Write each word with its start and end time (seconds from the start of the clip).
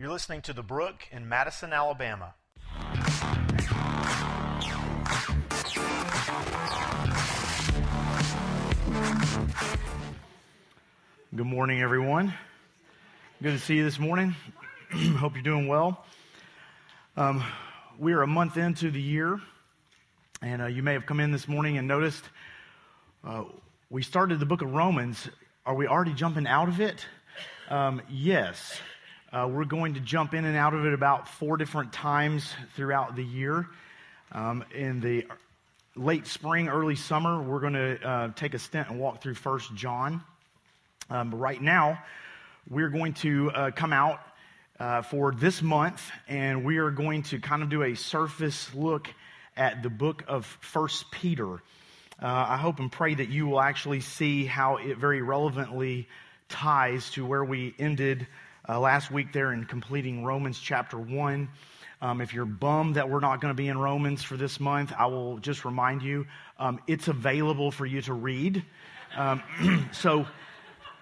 You're 0.00 0.10
listening 0.10 0.42
to 0.42 0.52
The 0.52 0.62
Brook 0.62 1.08
in 1.10 1.28
Madison, 1.28 1.72
Alabama. 1.72 2.32
Good 11.34 11.46
morning, 11.46 11.82
everyone. 11.82 12.32
Good 13.42 13.54
to 13.54 13.58
see 13.58 13.74
you 13.74 13.82
this 13.82 13.98
morning. 13.98 14.36
Hope 15.16 15.34
you're 15.34 15.42
doing 15.42 15.66
well. 15.66 16.04
Um, 17.16 17.42
we 17.98 18.12
are 18.12 18.22
a 18.22 18.28
month 18.28 18.56
into 18.56 18.92
the 18.92 19.02
year, 19.02 19.40
and 20.40 20.62
uh, 20.62 20.66
you 20.66 20.84
may 20.84 20.92
have 20.92 21.06
come 21.06 21.18
in 21.18 21.32
this 21.32 21.48
morning 21.48 21.76
and 21.76 21.88
noticed 21.88 22.22
uh, 23.24 23.42
we 23.90 24.04
started 24.04 24.38
the 24.38 24.46
book 24.46 24.62
of 24.62 24.72
Romans. 24.72 25.28
Are 25.66 25.74
we 25.74 25.88
already 25.88 26.14
jumping 26.14 26.46
out 26.46 26.68
of 26.68 26.80
it? 26.80 27.04
Um, 27.68 28.00
yes. 28.08 28.80
Uh, 29.30 29.46
we're 29.46 29.66
going 29.66 29.92
to 29.92 30.00
jump 30.00 30.32
in 30.32 30.46
and 30.46 30.56
out 30.56 30.72
of 30.72 30.86
it 30.86 30.94
about 30.94 31.28
four 31.28 31.58
different 31.58 31.92
times 31.92 32.50
throughout 32.74 33.14
the 33.14 33.22
year. 33.22 33.66
Um, 34.32 34.64
in 34.74 35.00
the 35.00 35.26
late 35.94 36.26
spring, 36.26 36.68
early 36.68 36.96
summer, 36.96 37.42
we're 37.42 37.60
going 37.60 37.74
to 37.74 38.08
uh, 38.08 38.32
take 38.34 38.54
a 38.54 38.58
stint 38.58 38.88
and 38.88 38.98
walk 38.98 39.20
through 39.20 39.34
First 39.34 39.74
John. 39.74 40.22
Um, 41.10 41.34
right 41.34 41.60
now, 41.60 42.02
we're 42.70 42.88
going 42.88 43.12
to 43.14 43.50
uh, 43.50 43.70
come 43.70 43.92
out 43.92 44.18
uh, 44.80 45.02
for 45.02 45.32
this 45.32 45.60
month, 45.60 46.02
and 46.26 46.64
we 46.64 46.78
are 46.78 46.90
going 46.90 47.22
to 47.24 47.38
kind 47.38 47.62
of 47.62 47.68
do 47.68 47.82
a 47.82 47.96
surface 47.96 48.74
look 48.74 49.08
at 49.58 49.82
the 49.82 49.90
book 49.90 50.24
of 50.26 50.46
First 50.62 51.10
Peter. 51.10 51.52
Uh, 51.52 51.58
I 52.22 52.56
hope 52.56 52.78
and 52.78 52.90
pray 52.90 53.14
that 53.14 53.28
you 53.28 53.46
will 53.46 53.60
actually 53.60 54.00
see 54.00 54.46
how 54.46 54.78
it 54.78 54.96
very 54.96 55.20
relevantly 55.20 56.08
ties 56.48 57.10
to 57.10 57.26
where 57.26 57.44
we 57.44 57.74
ended 57.78 58.26
uh, 58.68 58.78
last 58.78 59.10
week 59.10 59.32
there 59.32 59.52
in 59.52 59.64
completing 59.64 60.24
Romans 60.24 60.58
chapter 60.58 60.98
1. 60.98 61.48
Um, 62.00 62.20
if 62.20 62.34
you're 62.34 62.44
bummed 62.44 62.96
that 62.96 63.08
we're 63.08 63.20
not 63.20 63.40
going 63.40 63.50
to 63.50 63.56
be 63.56 63.68
in 63.68 63.78
Romans 63.78 64.22
for 64.22 64.36
this 64.36 64.60
month, 64.60 64.92
I 64.96 65.06
will 65.06 65.38
just 65.38 65.64
remind 65.64 66.02
you 66.02 66.26
um, 66.58 66.80
it's 66.86 67.08
available 67.08 67.70
for 67.70 67.86
you 67.86 68.02
to 68.02 68.12
read. 68.12 68.64
Um, 69.16 69.42
so 69.92 70.26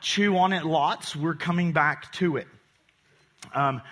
chew 0.00 0.36
on 0.38 0.52
it 0.52 0.64
lots. 0.64 1.16
We're 1.16 1.34
coming 1.34 1.72
back 1.72 2.12
to 2.14 2.36
it. 2.36 2.46
Um, 3.52 3.82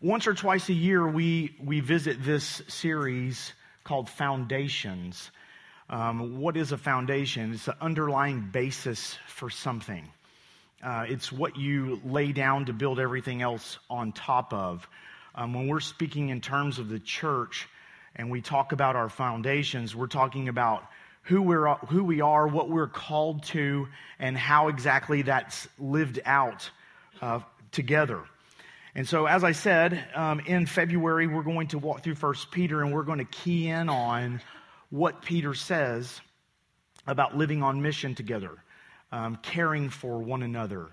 once 0.00 0.26
or 0.26 0.34
twice 0.34 0.68
a 0.68 0.74
year, 0.74 1.06
we, 1.06 1.56
we 1.62 1.80
visit 1.80 2.22
this 2.22 2.62
series 2.68 3.52
called 3.82 4.08
Foundations. 4.08 5.30
Um, 5.90 6.38
what 6.38 6.56
is 6.56 6.72
a 6.72 6.78
foundation? 6.78 7.52
It's 7.52 7.64
the 7.64 7.76
underlying 7.82 8.48
basis 8.52 9.18
for 9.26 9.50
something. 9.50 10.08
Uh, 10.82 11.04
it's 11.08 11.32
what 11.32 11.56
you 11.56 12.00
lay 12.04 12.30
down 12.32 12.66
to 12.66 12.72
build 12.72 13.00
everything 13.00 13.42
else 13.42 13.78
on 13.90 14.12
top 14.12 14.52
of. 14.52 14.88
Um, 15.34 15.52
when 15.52 15.66
we're 15.66 15.80
speaking 15.80 16.28
in 16.28 16.40
terms 16.40 16.78
of 16.78 16.88
the 16.88 17.00
church 17.00 17.68
and 18.14 18.30
we 18.30 18.40
talk 18.40 18.72
about 18.72 18.94
our 18.94 19.08
foundations, 19.08 19.96
we're 19.96 20.06
talking 20.06 20.48
about 20.48 20.84
who, 21.22 21.42
we're, 21.42 21.74
who 21.88 22.04
we 22.04 22.20
are, 22.20 22.46
what 22.46 22.70
we're 22.70 22.86
called 22.86 23.42
to, 23.44 23.88
and 24.20 24.38
how 24.38 24.68
exactly 24.68 25.22
that's 25.22 25.66
lived 25.78 26.20
out 26.24 26.70
uh, 27.20 27.40
together. 27.72 28.22
And 28.94 29.06
so, 29.06 29.26
as 29.26 29.44
I 29.44 29.52
said, 29.52 30.02
um, 30.14 30.40
in 30.40 30.66
February, 30.66 31.26
we're 31.26 31.42
going 31.42 31.68
to 31.68 31.78
walk 31.78 32.02
through 32.02 32.14
First 32.14 32.50
Peter 32.50 32.82
and 32.82 32.92
we're 32.92 33.02
going 33.02 33.18
to 33.18 33.24
key 33.24 33.68
in 33.68 33.88
on 33.88 34.40
what 34.90 35.22
Peter 35.22 35.54
says 35.54 36.20
about 37.06 37.36
living 37.36 37.62
on 37.62 37.82
mission 37.82 38.14
together 38.14 38.58
um, 39.12 39.36
caring 39.36 39.90
for 39.90 40.18
one 40.18 40.42
another, 40.42 40.88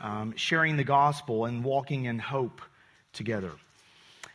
um, 0.00 0.34
sharing 0.36 0.76
the 0.76 0.84
gospel, 0.84 1.46
and 1.46 1.64
walking 1.64 2.04
in 2.04 2.18
hope 2.18 2.60
together. 3.12 3.52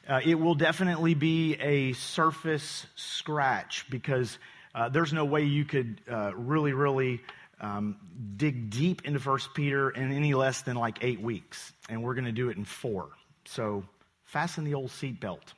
Uh, 0.07 0.19
it 0.25 0.35
will 0.35 0.55
definitely 0.55 1.13
be 1.13 1.55
a 1.55 1.93
surface 1.93 2.87
scratch 2.95 3.85
because 3.89 4.39
uh, 4.73 4.89
there's 4.89 5.13
no 5.13 5.25
way 5.25 5.43
you 5.43 5.63
could 5.63 6.01
uh, 6.09 6.31
really, 6.35 6.73
really 6.73 7.21
um, 7.59 7.95
dig 8.35 8.69
deep 8.69 9.03
into 9.05 9.19
First 9.19 9.53
Peter 9.53 9.91
in 9.91 10.11
any 10.11 10.33
less 10.33 10.63
than 10.63 10.75
like 10.75 10.97
eight 11.01 11.21
weeks, 11.21 11.71
and 11.89 12.01
we're 12.01 12.15
going 12.15 12.25
to 12.25 12.31
do 12.31 12.49
it 12.49 12.57
in 12.57 12.65
four. 12.65 13.09
So 13.45 13.83
fasten 14.25 14.63
the 14.63 14.73
old 14.73 14.89
seatbelt. 14.89 15.53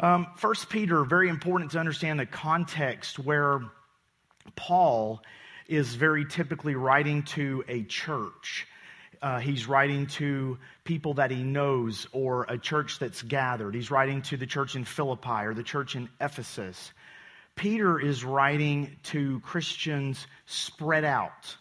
Um, 0.00 0.28
First 0.36 0.68
Peter, 0.68 1.02
very 1.04 1.28
important 1.28 1.72
to 1.72 1.78
understand 1.78 2.20
the 2.20 2.26
context 2.26 3.18
where 3.18 3.60
Paul 4.54 5.20
is 5.68 5.94
very 5.94 6.24
typically 6.24 6.74
writing 6.74 7.22
to 7.22 7.62
a 7.68 7.82
church. 7.84 8.66
Uh, 9.20 9.38
he's 9.38 9.66
writing 9.66 10.06
to 10.06 10.58
people 10.84 11.14
that 11.14 11.30
he 11.30 11.42
knows 11.42 12.06
or 12.12 12.46
a 12.48 12.56
church 12.56 12.98
that's 12.98 13.22
gathered. 13.22 13.74
He's 13.74 13.90
writing 13.90 14.22
to 14.22 14.36
the 14.36 14.46
church 14.46 14.76
in 14.76 14.84
Philippi 14.84 15.44
or 15.44 15.54
the 15.54 15.62
church 15.62 15.96
in 15.96 16.08
Ephesus. 16.20 16.92
Peter 17.54 17.98
is 17.98 18.24
writing 18.24 18.96
to 19.02 19.40
Christians 19.40 20.26
spread 20.46 21.04
out. 21.04 21.56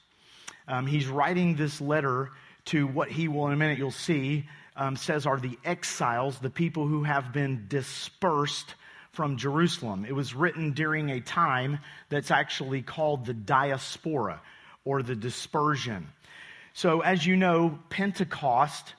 Um, 0.67 0.85
he's 0.85 1.07
writing 1.07 1.55
this 1.55 1.81
letter 1.81 2.29
to 2.65 2.85
what 2.85 3.09
he 3.09 3.27
will, 3.27 3.47
in 3.47 3.53
a 3.53 3.57
minute, 3.57 3.77
you'll 3.77 3.91
see, 3.91 4.47
um, 4.75 4.95
says 4.95 5.25
are 5.25 5.39
the 5.39 5.57
exiles, 5.65 6.37
the 6.39 6.49
people 6.49 6.85
who 6.85 7.03
have 7.03 7.33
been 7.33 7.65
dispersed 7.67 8.75
from 9.17 9.35
Jerusalem. 9.35 10.05
It 10.07 10.13
was 10.13 10.35
written 10.35 10.73
during 10.73 11.09
a 11.09 11.19
time 11.19 11.79
that's 12.09 12.29
actually 12.29 12.83
called 12.83 13.25
the 13.25 13.33
diaspora 13.33 14.39
or 14.85 15.01
the 15.01 15.15
dispersion. 15.15 16.07
So, 16.73 17.01
as 17.01 17.25
you 17.25 17.35
know, 17.35 17.79
Pentecost, 17.89 18.93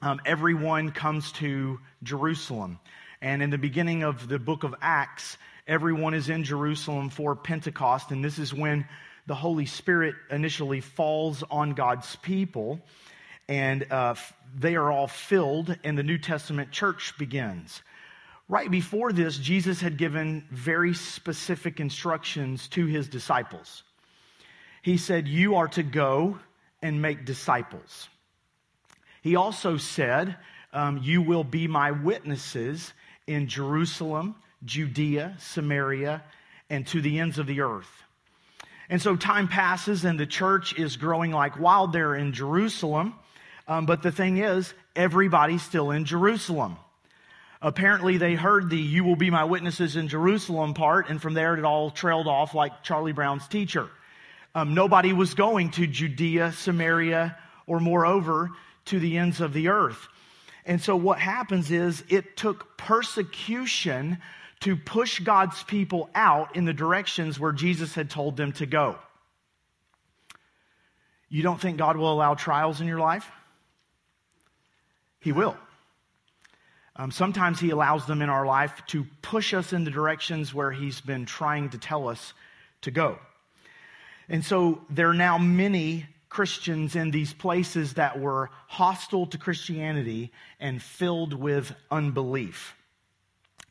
um, 0.00 0.20
everyone 0.24 0.92
comes 0.92 1.32
to 1.32 1.80
Jerusalem. 2.04 2.78
And 3.20 3.42
in 3.42 3.50
the 3.50 3.58
beginning 3.58 4.04
of 4.04 4.28
the 4.28 4.38
book 4.38 4.62
of 4.62 4.76
Acts, 4.80 5.38
everyone 5.66 6.14
is 6.14 6.28
in 6.28 6.44
Jerusalem 6.44 7.10
for 7.10 7.34
Pentecost. 7.34 8.12
And 8.12 8.24
this 8.24 8.38
is 8.38 8.54
when 8.54 8.86
the 9.26 9.34
Holy 9.34 9.66
Spirit 9.66 10.14
initially 10.30 10.80
falls 10.80 11.42
on 11.50 11.72
God's 11.72 12.14
people. 12.22 12.80
And 13.48 13.90
uh, 13.90 14.14
they 14.54 14.76
are 14.76 14.92
all 14.92 15.08
filled, 15.08 15.76
and 15.82 15.98
the 15.98 16.04
New 16.04 16.18
Testament 16.18 16.70
church 16.70 17.14
begins. 17.18 17.82
Right 18.48 18.70
before 18.70 19.12
this, 19.12 19.38
Jesus 19.38 19.80
had 19.80 19.96
given 19.96 20.46
very 20.50 20.94
specific 20.94 21.80
instructions 21.80 22.68
to 22.68 22.86
his 22.86 23.08
disciples. 23.08 23.82
He 24.82 24.98
said, 24.98 25.26
You 25.26 25.56
are 25.56 25.68
to 25.68 25.82
go 25.82 26.38
and 26.80 27.02
make 27.02 27.24
disciples. 27.24 28.08
He 29.22 29.34
also 29.34 29.78
said, 29.78 30.36
um, 30.72 31.00
You 31.02 31.22
will 31.22 31.42
be 31.42 31.66
my 31.66 31.90
witnesses 31.90 32.92
in 33.26 33.48
Jerusalem, 33.48 34.36
Judea, 34.64 35.34
Samaria, 35.40 36.22
and 36.70 36.86
to 36.88 37.00
the 37.00 37.18
ends 37.18 37.38
of 37.40 37.48
the 37.48 37.62
earth. 37.62 37.90
And 38.88 39.02
so 39.02 39.16
time 39.16 39.48
passes, 39.48 40.04
and 40.04 40.20
the 40.20 40.26
church 40.26 40.78
is 40.78 40.96
growing 40.96 41.32
like 41.32 41.58
wild 41.58 41.92
there 41.92 42.14
in 42.14 42.32
Jerusalem. 42.32 43.14
Um, 43.66 43.86
but 43.86 44.02
the 44.04 44.12
thing 44.12 44.38
is, 44.38 44.72
everybody's 44.94 45.62
still 45.62 45.90
in 45.90 46.04
Jerusalem. 46.04 46.76
Apparently, 47.62 48.18
they 48.18 48.34
heard 48.34 48.68
the 48.68 48.78
You 48.78 49.04
will 49.04 49.16
be 49.16 49.30
my 49.30 49.44
witnesses 49.44 49.96
in 49.96 50.08
Jerusalem 50.08 50.74
part, 50.74 51.08
and 51.08 51.20
from 51.20 51.34
there 51.34 51.56
it 51.56 51.64
all 51.64 51.90
trailed 51.90 52.26
off 52.26 52.54
like 52.54 52.82
Charlie 52.82 53.12
Brown's 53.12 53.48
teacher. 53.48 53.88
Um, 54.54 54.74
nobody 54.74 55.12
was 55.12 55.34
going 55.34 55.70
to 55.72 55.86
Judea, 55.86 56.52
Samaria, 56.52 57.36
or 57.66 57.80
moreover, 57.80 58.50
to 58.86 59.00
the 59.00 59.18
ends 59.18 59.40
of 59.40 59.52
the 59.52 59.68
earth. 59.68 60.08
And 60.64 60.82
so, 60.82 60.96
what 60.96 61.18
happens 61.18 61.70
is 61.70 62.04
it 62.08 62.36
took 62.36 62.76
persecution 62.76 64.18
to 64.60 64.76
push 64.76 65.20
God's 65.20 65.62
people 65.64 66.10
out 66.14 66.56
in 66.56 66.64
the 66.64 66.72
directions 66.72 67.38
where 67.38 67.52
Jesus 67.52 67.94
had 67.94 68.10
told 68.10 68.36
them 68.36 68.52
to 68.52 68.66
go. 68.66 68.98
You 71.28 71.42
don't 71.42 71.60
think 71.60 71.78
God 71.78 71.96
will 71.96 72.12
allow 72.12 72.34
trials 72.34 72.80
in 72.80 72.86
your 72.86 73.00
life? 73.00 73.30
He 75.20 75.32
will. 75.32 75.56
Um, 76.96 77.10
sometimes 77.10 77.60
He 77.60 77.70
allows 77.70 78.06
them 78.06 78.22
in 78.22 78.28
our 78.28 78.46
life 78.46 78.82
to 78.88 79.06
push 79.22 79.52
us 79.52 79.72
in 79.72 79.84
the 79.84 79.90
directions 79.90 80.54
where 80.54 80.72
He's 80.72 81.00
been 81.00 81.26
trying 81.26 81.70
to 81.70 81.78
tell 81.78 82.08
us 82.08 82.32
to 82.82 82.90
go. 82.90 83.18
And 84.28 84.44
so 84.44 84.80
there 84.90 85.08
are 85.10 85.14
now 85.14 85.38
many 85.38 86.06
Christians 86.28 86.96
in 86.96 87.10
these 87.10 87.32
places 87.32 87.94
that 87.94 88.18
were 88.18 88.50
hostile 88.66 89.26
to 89.26 89.38
Christianity 89.38 90.32
and 90.58 90.82
filled 90.82 91.32
with 91.32 91.72
unbelief. 91.90 92.74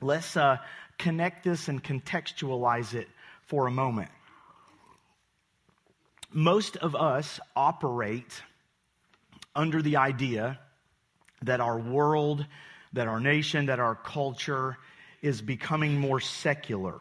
Let's 0.01 0.37
uh, 0.37 0.57
connect 0.97 1.43
this 1.43 1.67
and 1.67 1.83
contextualize 1.83 2.93
it 2.93 3.07
for 3.47 3.67
a 3.67 3.71
moment. 3.71 4.09
Most 6.31 6.77
of 6.77 6.95
us 6.95 7.39
operate 7.55 8.41
under 9.55 9.81
the 9.81 9.97
idea 9.97 10.59
that 11.43 11.61
our 11.61 11.79
world 11.79 12.45
that 12.95 13.07
our 13.07 13.19
nation, 13.19 13.67
that 13.67 13.79
our 13.79 13.95
culture 13.95 14.77
is 15.21 15.41
becoming 15.41 15.99
more 15.99 16.19
secular. 16.19 16.99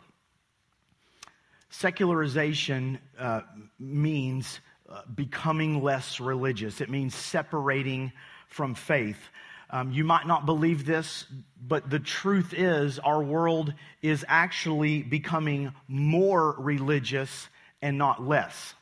Secularization 1.71 2.99
uh, 3.19 3.41
means 3.79 4.61
uh, 4.89 5.03
becoming 5.15 5.83
less 5.83 6.21
religious, 6.21 6.81
it 6.81 6.91
means 6.91 7.15
separating 7.15 8.13
from 8.49 8.75
faith. 8.75 9.19
Um, 9.71 9.91
you 9.91 10.05
might 10.05 10.27
not 10.27 10.47
believe 10.47 10.85
this, 10.85 11.27
but 11.61 11.89
the 11.91 11.99
truth 11.99 12.53
is, 12.53 12.99
our 12.99 13.23
world 13.23 13.73
is 14.03 14.25
actually 14.29 15.03
becoming 15.03 15.73
more 15.89 16.55
religious 16.59 17.49
and 17.83 17.99
not 17.99 18.23
less. 18.23 18.75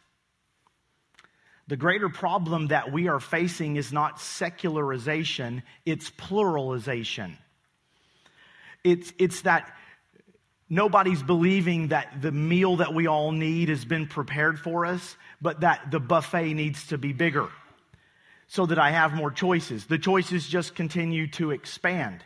The 1.73 1.79
greater 1.79 2.11
problem 2.11 2.67
that 2.67 2.93
we 2.93 3.09
are 3.09 3.19
facing 3.19 3.77
is 3.77 3.95
not 3.95 4.21
secularization, 4.21 5.63
it's 5.87 6.11
pluralization. 6.11 7.39
It's, 8.85 9.11
it's 9.19 9.41
that 9.41 9.75
nobody's 10.69 11.23
believing 11.23 11.89
that 11.89 12.21
the 12.21 12.31
meal 12.31 12.77
that 12.77 12.93
we 12.93 13.07
all 13.07 13.33
need 13.33 13.71
has 13.71 13.87
been 13.87 14.07
prepared 14.07 14.61
for 14.61 14.85
us, 14.85 15.17
but 15.41 15.63
that 15.63 15.91
the 15.91 15.99
buffet 15.99 16.53
needs 16.53 16.89
to 16.89 16.99
be 16.99 17.15
bigger 17.15 17.49
so 18.49 18.67
that 18.67 18.79
I 18.79 18.91
have 18.91 19.15
more 19.15 19.31
choices. 19.31 19.87
The 19.87 19.97
choices 19.97 20.47
just 20.47 20.75
continue 20.75 21.27
to 21.29 21.53
expand. 21.53 22.23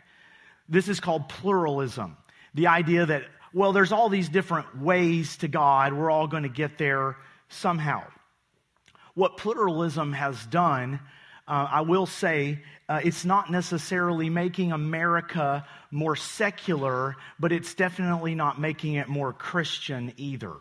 This 0.67 0.89
is 0.89 0.99
called 0.99 1.29
pluralism. 1.29 2.17
The 2.53 2.67
idea 2.67 3.05
that, 3.05 3.23
well, 3.53 3.71
there's 3.71 3.93
all 3.93 4.09
these 4.09 4.27
different 4.27 4.77
ways 4.81 5.37
to 5.37 5.47
God, 5.47 5.93
we're 5.93 6.11
all 6.11 6.27
going 6.27 6.43
to 6.43 6.49
get 6.49 6.77
there 6.77 7.15
somehow. 7.47 8.03
What 9.17 9.37
pluralism 9.37 10.13
has 10.13 10.45
done, 10.45 10.99
uh, 11.47 11.67
I 11.71 11.81
will 11.81 12.05
say, 12.05 12.59
uh, 12.87 13.01
it's 13.03 13.25
not 13.25 13.49
necessarily 13.49 14.29
making 14.29 14.71
America 14.71 15.65
more 15.89 16.15
secular, 16.15 17.15
but 17.39 17.51
it's 17.51 17.73
definitely 17.73 18.35
not 18.35 18.61
making 18.61 18.93
it 18.93 19.07
more 19.07 19.33
Christian 19.33 20.13
either. 20.17 20.53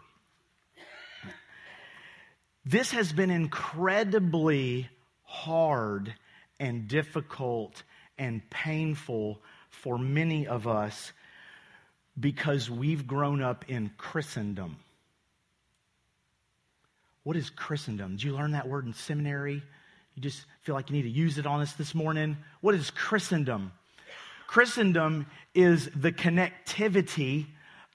This 2.64 2.92
has 2.92 3.12
been 3.12 3.30
incredibly 3.30 4.88
hard 5.24 6.14
and 6.58 6.88
difficult 6.88 7.82
and 8.16 8.40
painful 8.48 9.38
for 9.68 9.98
many 9.98 10.46
of 10.46 10.66
us 10.66 11.12
because 12.18 12.70
we've 12.70 13.06
grown 13.06 13.42
up 13.42 13.66
in 13.68 13.90
Christendom. 13.98 14.78
What 17.26 17.36
is 17.36 17.50
Christendom? 17.50 18.12
Did 18.12 18.22
you 18.22 18.36
learn 18.36 18.52
that 18.52 18.68
word 18.68 18.86
in 18.86 18.94
seminary? 18.94 19.60
You 20.14 20.22
just 20.22 20.44
feel 20.62 20.76
like 20.76 20.90
you 20.90 20.94
need 20.94 21.02
to 21.02 21.08
use 21.08 21.38
it 21.38 21.44
on 21.44 21.60
us 21.60 21.72
this 21.72 21.92
morning? 21.92 22.36
What 22.60 22.76
is 22.76 22.92
Christendom? 22.92 23.72
Christendom 24.46 25.26
is 25.52 25.90
the 25.96 26.12
connectivity 26.12 27.46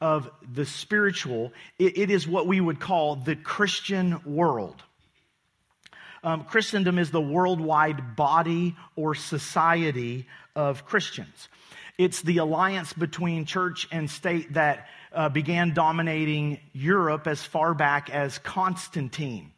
of 0.01 0.29
the 0.53 0.65
spiritual, 0.65 1.53
it, 1.79 1.97
it 1.97 2.11
is 2.11 2.27
what 2.27 2.45
we 2.45 2.59
would 2.59 2.81
call 2.81 3.15
the 3.15 3.37
Christian 3.37 4.19
world. 4.25 4.83
Um, 6.25 6.43
Christendom 6.43 6.99
is 6.99 7.11
the 7.11 7.21
worldwide 7.21 8.17
body 8.17 8.75
or 8.97 9.15
society 9.15 10.27
of 10.57 10.85
Christians. 10.85 11.47
It's 11.97 12.21
the 12.21 12.39
alliance 12.39 12.91
between 12.91 13.45
church 13.45 13.87
and 13.93 14.09
state 14.09 14.55
that 14.55 14.87
uh, 15.13 15.29
began 15.29 15.73
dominating 15.73 16.59
Europe 16.73 17.27
as 17.27 17.43
far 17.43 17.73
back 17.73 18.09
as 18.09 18.37
Constantine. 18.39 19.51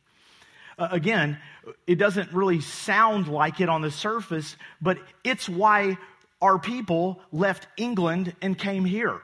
Uh, 0.78 0.88
again, 0.92 1.38
it 1.86 1.96
doesn't 1.96 2.34
really 2.34 2.62
sound 2.62 3.28
like 3.28 3.62
it 3.62 3.70
on 3.70 3.82
the 3.82 3.92
surface, 3.92 4.56
but 4.82 4.98
it's 5.24 5.48
why 5.48 5.98
our 6.42 6.60
people 6.60 7.22
left 7.32 7.68
England 7.78 8.36
and 8.42 8.58
came 8.58 8.84
here. 8.84 9.22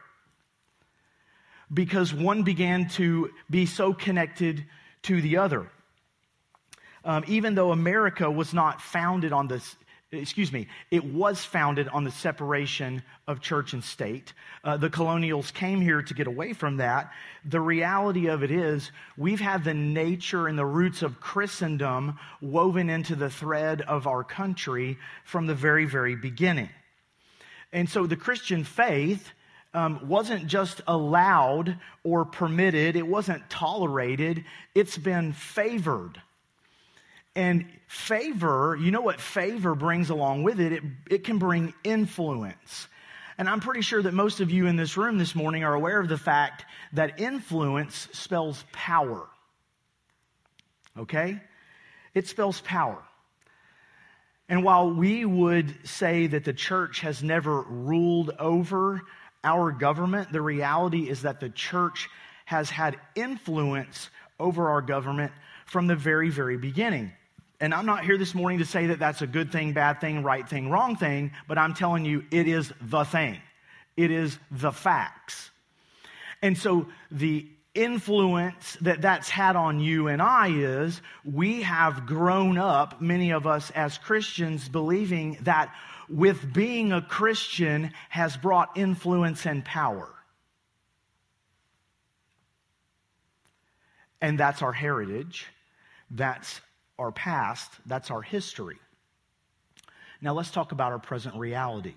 Because 1.71 2.13
one 2.13 2.43
began 2.43 2.87
to 2.89 3.31
be 3.49 3.65
so 3.65 3.93
connected 3.93 4.65
to 5.03 5.21
the 5.21 5.37
other. 5.37 5.69
Um, 7.03 7.23
even 7.27 7.55
though 7.55 7.71
America 7.71 8.29
was 8.29 8.53
not 8.53 8.81
founded 8.81 9.33
on 9.33 9.47
this, 9.47 9.75
excuse 10.11 10.51
me, 10.51 10.67
it 10.89 11.03
was 11.06 11.44
founded 11.44 11.88
on 11.89 12.03
the 12.03 12.11
separation 12.11 13.03
of 13.27 13.41
church 13.41 13.73
and 13.73 13.83
state. 13.83 14.33
Uh, 14.63 14.75
the 14.75 14.89
colonials 14.89 15.51
came 15.51 15.81
here 15.81 16.01
to 16.01 16.13
get 16.13 16.25
away 16.25 16.53
from 16.53 16.77
that. 16.77 17.11
The 17.45 17.61
reality 17.61 18.27
of 18.27 18.44
it 18.44 18.50
is, 18.50 18.91
we've 19.17 19.39
had 19.39 19.63
the 19.63 19.73
nature 19.73 20.47
and 20.47 20.57
the 20.57 20.65
roots 20.65 21.03
of 21.03 21.21
Christendom 21.21 22.17
woven 22.41 22.89
into 22.89 23.15
the 23.15 23.29
thread 23.29 23.81
of 23.81 24.07
our 24.07 24.23
country 24.23 24.97
from 25.25 25.45
the 25.45 25.56
very, 25.56 25.85
very 25.85 26.15
beginning. 26.15 26.69
And 27.71 27.88
so 27.88 28.07
the 28.07 28.15
Christian 28.15 28.63
faith 28.63 29.31
um, 29.75 30.07
wasn't 30.07 30.47
just 30.47 30.81
allowed 30.88 31.77
or 32.03 32.25
permitted, 32.25 32.95
it 32.95 33.06
wasn't 33.07 33.47
tolerated, 33.50 34.44
it's 34.73 34.97
been 34.97 35.33
favored. 35.33 36.19
And 37.39 37.68
favor, 37.88 38.77
you 38.77 38.91
know 38.91 39.00
what 39.00 39.21
favor 39.21 39.74
brings 39.74 40.09
along 40.09 40.44
with 40.44 40.59
it? 40.59 40.74
It, 40.74 40.83
it 41.09 41.24
can 41.24 41.38
bring 41.38 41.74
influence. 41.86 42.89
And 43.38 43.47
I'm 43.47 43.62
pretty 43.62 43.80
sure 43.80 44.01
that 44.01 44.13
most 44.13 44.41
of 44.41 44.51
you 44.51 44.68
in 44.68 44.75
this 44.75 44.97
room 44.97 45.18
this 45.18 45.33
morning 45.33 45.63
are 45.63 45.74
aware 45.74 46.01
of 46.01 46.09
the 46.09 46.18
fact 46.18 46.65
that 46.91 47.21
influence 47.21 48.09
spells 48.12 48.65
power. 48.74 49.25
Okay? 50.97 51.41
It 52.13 52.27
spells 52.27 52.59
power. 52.59 53.01
And 54.50 54.65
while 54.65 54.94
we 54.94 55.24
would 55.24 55.88
say 55.88 56.27
that 56.27 56.44
the 56.44 56.51
church 56.51 57.00
has 57.00 57.24
never 57.24 57.62
ruled 57.62 58.31
over 58.38 59.00
our 59.45 59.71
government, 59.71 60.33
the 60.33 60.42
reality 60.42 61.09
is 61.09 61.21
that 61.21 61.39
the 61.39 61.50
church 61.50 62.09
has 62.44 62.69
had 62.69 63.00
influence 63.15 64.09
over 64.42 64.71
our 64.71 64.81
government 64.81 65.31
from 65.65 65.88
the 65.88 65.95
very, 65.95 66.30
very 66.30 66.57
beginning. 66.57 67.13
And 67.61 67.73
I'm 67.73 67.85
not 67.85 68.06
here 68.06 68.17
this 68.17 68.33
morning 68.33 68.59
to 68.59 68.65
say 68.65 68.88
that 68.88 69.00
that's 69.00 69.21
a 69.21 69.27
good 69.27 69.51
thing, 69.51 69.73
bad 69.73 70.00
thing, 70.00 70.23
right 70.23 70.47
thing, 70.47 70.69
wrong 70.69 70.95
thing, 70.95 71.31
but 71.47 71.57
I'm 71.57 71.73
telling 71.73 72.06
you 72.06 72.23
it 72.31 72.47
is 72.47 72.71
the 72.81 73.03
thing. 73.03 73.38
It 73.97 74.11
is 74.11 74.38
the 74.50 74.71
facts. 74.71 75.50
And 76.41 76.57
so 76.57 76.88
the 77.11 77.45
influence 77.75 78.77
that 78.81 79.01
that's 79.01 79.29
had 79.29 79.57
on 79.57 79.79
you 79.79 80.07
and 80.07 80.21
I 80.21 80.50
is 80.50 81.01
we 81.25 81.61
have 81.63 82.06
grown 82.06 82.57
up, 82.57 83.01
many 83.01 83.31
of 83.31 83.45
us 83.45 83.71
as 83.71 83.97
Christians, 83.97 84.69
believing 84.69 85.38
that 85.41 85.73
with 86.07 86.53
being 86.53 86.94
a 86.94 87.01
Christian 87.01 87.91
has 88.07 88.38
brought 88.38 88.77
influence 88.77 89.45
and 89.45 89.63
power. 89.63 90.09
And 94.21 94.39
that's 94.39 94.61
our 94.61 94.73
heritage. 94.73 95.45
That's 96.09 96.61
our 96.99 97.11
past, 97.11 97.71
that's 97.85 98.11
our 98.11 98.21
history. 98.21 98.77
Now 100.21 100.33
let's 100.33 100.51
talk 100.51 100.71
about 100.71 100.91
our 100.91 100.99
present 100.99 101.35
reality. 101.35 101.95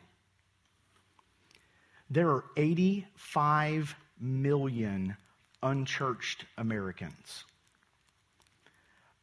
There 2.08 2.30
are 2.30 2.44
85 2.56 3.94
million 4.20 5.16
unchurched 5.62 6.44
Americans. 6.56 7.44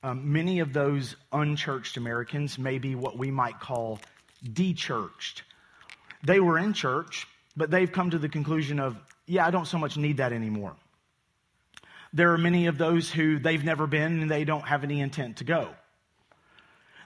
Um, 0.02 0.32
many 0.32 0.60
of 0.60 0.74
those 0.74 1.16
unchurched 1.32 1.98
Americans 1.98 2.58
may 2.58 2.78
be 2.78 2.96
what 2.96 3.18
we 3.18 3.32
might 3.32 3.60
call 3.60 4.00
dechurched. 4.44 5.42
They 6.24 6.40
were 6.40 6.58
in 6.58 6.74
church, 6.74 7.28
but 7.56 7.70
they've 7.70 7.92
come 7.92 8.10
to 8.10 8.18
the 8.18 8.30
conclusion 8.30 8.80
of, 8.80 8.98
yeah, 9.26 9.46
I 9.46 9.52
don't 9.52 9.68
so 9.68 9.78
much 9.78 9.98
need 9.98 10.18
that 10.18 10.32
anymore. 10.32 10.76
There 12.14 12.34
are 12.34 12.38
many 12.38 12.68
of 12.68 12.78
those 12.78 13.12
who 13.12 13.40
they've 13.40 13.64
never 13.64 13.88
been 13.88 14.22
and 14.22 14.32
they 14.32 14.44
don't 14.44 14.68
have 14.68 14.84
any 14.84 15.00
intent 15.00 15.38
to 15.38 15.44
go. 15.44 15.70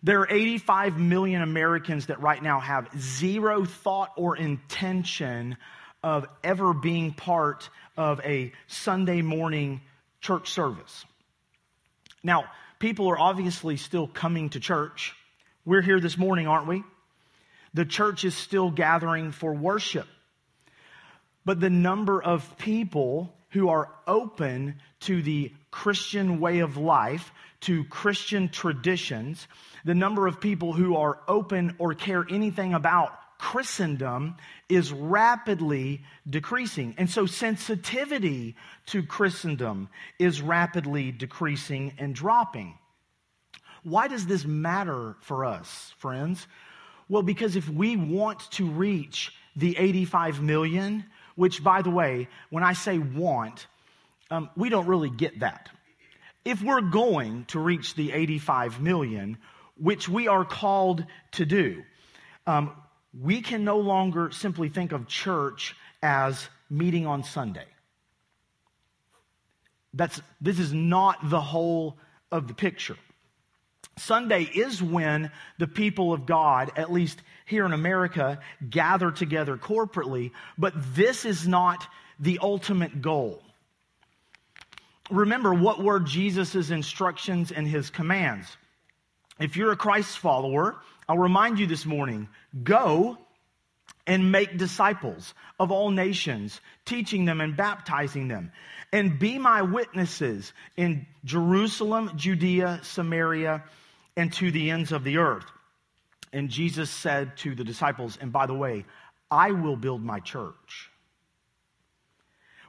There 0.02 0.20
are 0.22 0.30
85 0.30 1.00
million 1.00 1.42
Americans 1.42 2.08
that 2.08 2.20
right 2.20 2.42
now 2.42 2.60
have 2.60 2.90
zero 2.98 3.64
thought 3.64 4.12
or 4.18 4.36
intention 4.36 5.58
of 6.04 6.26
ever 6.44 6.74
being 6.74 7.14
part 7.14 7.70
of 7.96 8.20
a 8.22 8.52
Sunday 8.68 9.22
morning 9.22 9.82
church 10.20 10.52
service. 10.52 11.06
Now, 12.22 12.46
people 12.80 13.10
are 13.10 13.20
obviously 13.20 13.78
still 13.78 14.08
coming 14.08 14.50
to 14.50 14.60
church. 14.60 15.14
We're 15.66 15.82
here 15.82 16.02
this 16.02 16.18
morning, 16.18 16.48
aren't 16.48 16.68
we? 16.68 16.84
The 17.74 17.86
church 17.86 18.26
is 18.26 18.36
still 18.36 18.72
gathering 18.72 19.32
for 19.32 19.54
worship. 19.54 20.08
But 21.46 21.60
the 21.60 21.70
number 21.70 22.22
of 22.22 22.58
people 22.58 23.34
who 23.54 23.70
are 23.70 23.90
open 24.08 24.76
to 25.00 25.22
the 25.22 25.54
Christian 25.72 26.40
way 26.40 26.60
of 26.60 26.76
life, 26.76 27.32
to 27.62 27.84
Christian 27.86 28.50
traditions, 28.50 29.48
the 29.86 29.96
number 29.96 30.28
of 30.28 30.42
people 30.42 30.74
who 30.74 30.98
are 30.98 31.20
open 31.28 31.76
or 31.80 31.94
care 31.94 32.26
anything 32.30 32.74
about 32.74 33.12
Christendom 33.38 34.36
is 34.70 34.92
rapidly 34.92 36.02
decreasing. 36.30 36.96
And 36.98 37.10
so 37.10 37.26
sensitivity 37.26 38.56
to 38.88 39.04
Christendom 39.04 39.90
is 40.18 40.42
rapidly 40.42 41.12
decreasing 41.12 41.94
and 41.98 42.16
dropping. 42.16 42.78
Why 43.84 44.08
does 44.08 44.26
this 44.26 44.46
matter 44.46 45.16
for 45.20 45.46
us, 45.46 45.94
friends? 45.98 46.48
Well, 47.10 47.22
because 47.22 47.56
if 47.56 47.70
we 47.70 47.98
want 47.98 48.40
to 48.52 48.66
reach 48.66 49.34
the 49.56 49.78
85 49.78 50.42
million, 50.42 51.06
which, 51.36 51.64
by 51.64 51.82
the 51.82 51.90
way, 51.90 52.28
when 52.50 52.64
I 52.64 52.74
say 52.74 52.98
want, 52.98 53.68
um, 54.30 54.50
we 54.56 54.70
don't 54.70 54.88
really 54.88 55.10
get 55.10 55.40
that. 55.40 55.70
If 56.46 56.62
we're 56.62 56.82
going 56.82 57.46
to 57.46 57.60
reach 57.60 57.96
the 57.96 58.12
85 58.12 58.82
million, 58.82 59.38
which 59.78 60.10
we 60.10 60.28
are 60.28 60.46
called 60.46 61.06
to 61.34 61.46
do, 61.46 61.84
um, 62.46 62.72
we 63.20 63.42
can 63.42 63.64
no 63.64 63.80
longer 63.80 64.32
simply 64.32 64.70
think 64.70 64.92
of 64.92 65.08
church 65.08 65.76
as 66.02 66.48
meeting 66.70 67.06
on 67.06 67.24
Sunday. 67.24 67.66
That's, 69.94 70.22
this 70.42 70.60
is 70.60 70.74
not 70.74 71.30
the 71.30 71.42
whole 71.42 71.98
of 72.32 72.48
the 72.48 72.54
picture. 72.54 72.98
Sunday 73.98 74.44
is 74.44 74.82
when 74.82 75.32
the 75.60 75.68
people 75.68 76.14
of 76.14 76.26
God, 76.26 76.72
at 76.76 76.92
least 76.92 77.22
here 77.46 77.66
in 77.66 77.74
America, 77.74 78.40
gather 78.70 79.12
together 79.12 79.58
corporately, 79.58 80.32
but 80.58 80.74
this 80.96 81.26
is 81.26 81.48
not 81.48 81.86
the 82.20 82.40
ultimate 82.42 83.02
goal. 83.02 83.42
Remember 85.12 85.54
what 85.54 85.84
were 85.84 86.00
Jesus' 86.00 86.72
instructions 86.72 87.52
and 87.52 87.68
his 87.68 87.90
commands. 87.90 88.58
If 89.40 89.58
you're 89.58 89.72
a 89.72 89.78
Christ 89.78 90.18
follower, 90.18 90.78
I'll 91.08 91.18
remind 91.18 91.60
you 91.60 91.68
this 91.68 91.86
morning 91.86 92.30
go 92.64 93.18
and 94.08 94.32
make 94.32 94.58
disciples 94.58 95.34
of 95.60 95.72
all 95.72 95.92
nations, 95.92 96.60
teaching 96.86 97.26
them 97.26 97.42
and 97.42 97.56
baptizing 97.56 98.28
them, 98.28 98.52
and 98.92 99.20
be 99.20 99.38
my 99.38 99.62
witnesses 99.62 100.54
in 100.78 101.06
Jerusalem, 101.26 102.12
Judea, 102.16 102.80
Samaria, 102.84 103.64
and 104.16 104.32
to 104.34 104.52
the 104.52 104.72
ends 104.72 104.92
of 104.92 105.04
the 105.04 105.18
earth. 105.18 105.46
And 106.32 106.50
Jesus 106.50 106.90
said 106.90 107.38
to 107.38 107.56
the 107.56 107.64
disciples, 107.64 108.18
and 108.20 108.32
by 108.32 108.46
the 108.46 108.54
way, 108.54 108.86
I 109.30 109.52
will 109.52 109.76
build 109.76 110.04
my 110.04 110.20
church. 110.20 110.90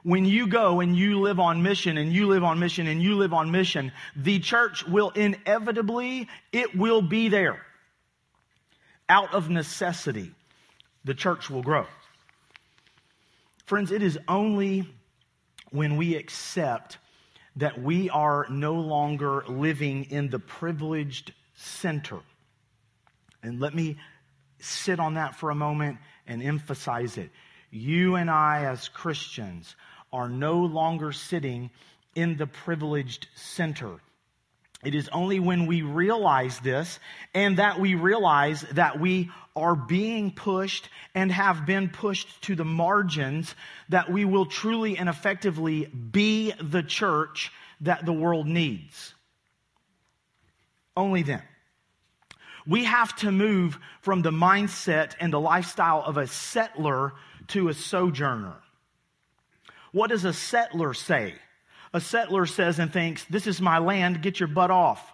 When 0.03 0.25
you 0.25 0.45
go 0.47 0.81
and 0.81 0.95
you 0.95 1.19
live 1.19 1.39
on 1.39 1.63
mission 1.63 1.97
and 1.97 2.13
you 2.13 2.27
live 2.27 2.43
on 2.43 2.59
mission 2.59 2.85
and 2.85 3.01
you 3.01 3.15
live 3.15 3.33
on 3.33 3.49
mission, 3.49 3.91
the 4.15 4.39
church 4.39 4.85
will 4.85 5.09
inevitably, 5.09 6.27
it 6.51 6.75
will 6.75 7.01
be 7.01 7.29
there. 7.29 7.59
Out 9.09 9.33
of 9.33 9.49
necessity, 9.49 10.31
the 11.03 11.15
church 11.15 11.49
will 11.49 11.63
grow. 11.63 11.87
Friends, 13.65 13.91
it 13.91 14.03
is 14.03 14.19
only 14.27 14.87
when 15.71 15.97
we 15.97 16.15
accept 16.15 16.99
that 17.57 17.81
we 17.81 18.09
are 18.09 18.45
no 18.49 18.73
longer 18.73 19.43
living 19.47 20.05
in 20.05 20.29
the 20.29 20.39
privileged 20.39 21.33
center. 21.53 22.19
And 23.41 23.59
let 23.59 23.73
me 23.73 23.97
sit 24.59 24.99
on 24.99 25.13
that 25.13 25.35
for 25.35 25.51
a 25.51 25.55
moment 25.55 25.97
and 26.27 26.41
emphasize 26.41 27.17
it. 27.17 27.29
You 27.71 28.15
and 28.15 28.29
I, 28.29 28.65
as 28.65 28.89
Christians, 28.89 29.75
are 30.11 30.29
no 30.29 30.59
longer 30.59 31.11
sitting 31.11 31.69
in 32.15 32.37
the 32.37 32.47
privileged 32.47 33.27
center. 33.35 33.99
It 34.85 34.95
is 34.95 35.09
only 35.09 35.39
when 35.39 35.65
we 35.65 35.81
realize 35.81 36.59
this 36.59 36.99
and 37.33 37.57
that 37.57 37.79
we 37.79 37.95
realize 37.95 38.61
that 38.73 38.99
we 38.99 39.31
are 39.55 39.75
being 39.75 40.31
pushed 40.31 40.89
and 41.15 41.31
have 41.31 41.65
been 41.65 41.89
pushed 41.89 42.41
to 42.43 42.55
the 42.55 42.65
margins 42.65 43.55
that 43.89 44.11
we 44.11 44.25
will 44.25 44.45
truly 44.45 44.97
and 44.97 45.09
effectively 45.09 45.85
be 45.85 46.53
the 46.61 46.83
church 46.83 47.51
that 47.81 48.05
the 48.05 48.13
world 48.13 48.47
needs. 48.47 49.15
Only 50.95 51.23
then. 51.23 51.41
We 52.67 52.83
have 52.85 53.15
to 53.17 53.31
move 53.31 53.79
from 54.01 54.21
the 54.21 54.31
mindset 54.31 55.13
and 55.19 55.31
the 55.31 55.39
lifestyle 55.39 56.03
of 56.03 56.17
a 56.17 56.27
settler 56.27 57.13
to 57.49 57.69
a 57.69 57.73
sojourner. 57.73 58.55
What 59.91 60.09
does 60.09 60.25
a 60.25 60.33
settler 60.33 60.93
say? 60.93 61.35
A 61.95 62.01
settler 62.01 62.45
says 62.45 62.77
and 62.77 62.91
thinks, 62.91 63.23
This 63.23 63.47
is 63.47 63.61
my 63.61 63.77
land, 63.77 64.21
get 64.21 64.37
your 64.37 64.47
butt 64.47 64.69
off. 64.69 65.13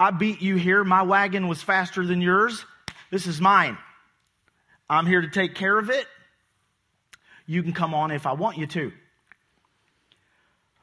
I 0.00 0.10
beat 0.10 0.40
you 0.40 0.56
here. 0.56 0.82
My 0.82 1.02
wagon 1.02 1.46
was 1.46 1.60
faster 1.60 2.06
than 2.06 2.22
yours. 2.22 2.64
This 3.10 3.26
is 3.26 3.38
mine. 3.38 3.76
I'm 4.88 5.04
here 5.04 5.20
to 5.20 5.28
take 5.28 5.54
care 5.54 5.78
of 5.78 5.90
it. 5.90 6.06
You 7.44 7.62
can 7.62 7.74
come 7.74 7.92
on 7.92 8.12
if 8.12 8.26
I 8.26 8.32
want 8.32 8.56
you 8.56 8.66
to. 8.68 8.92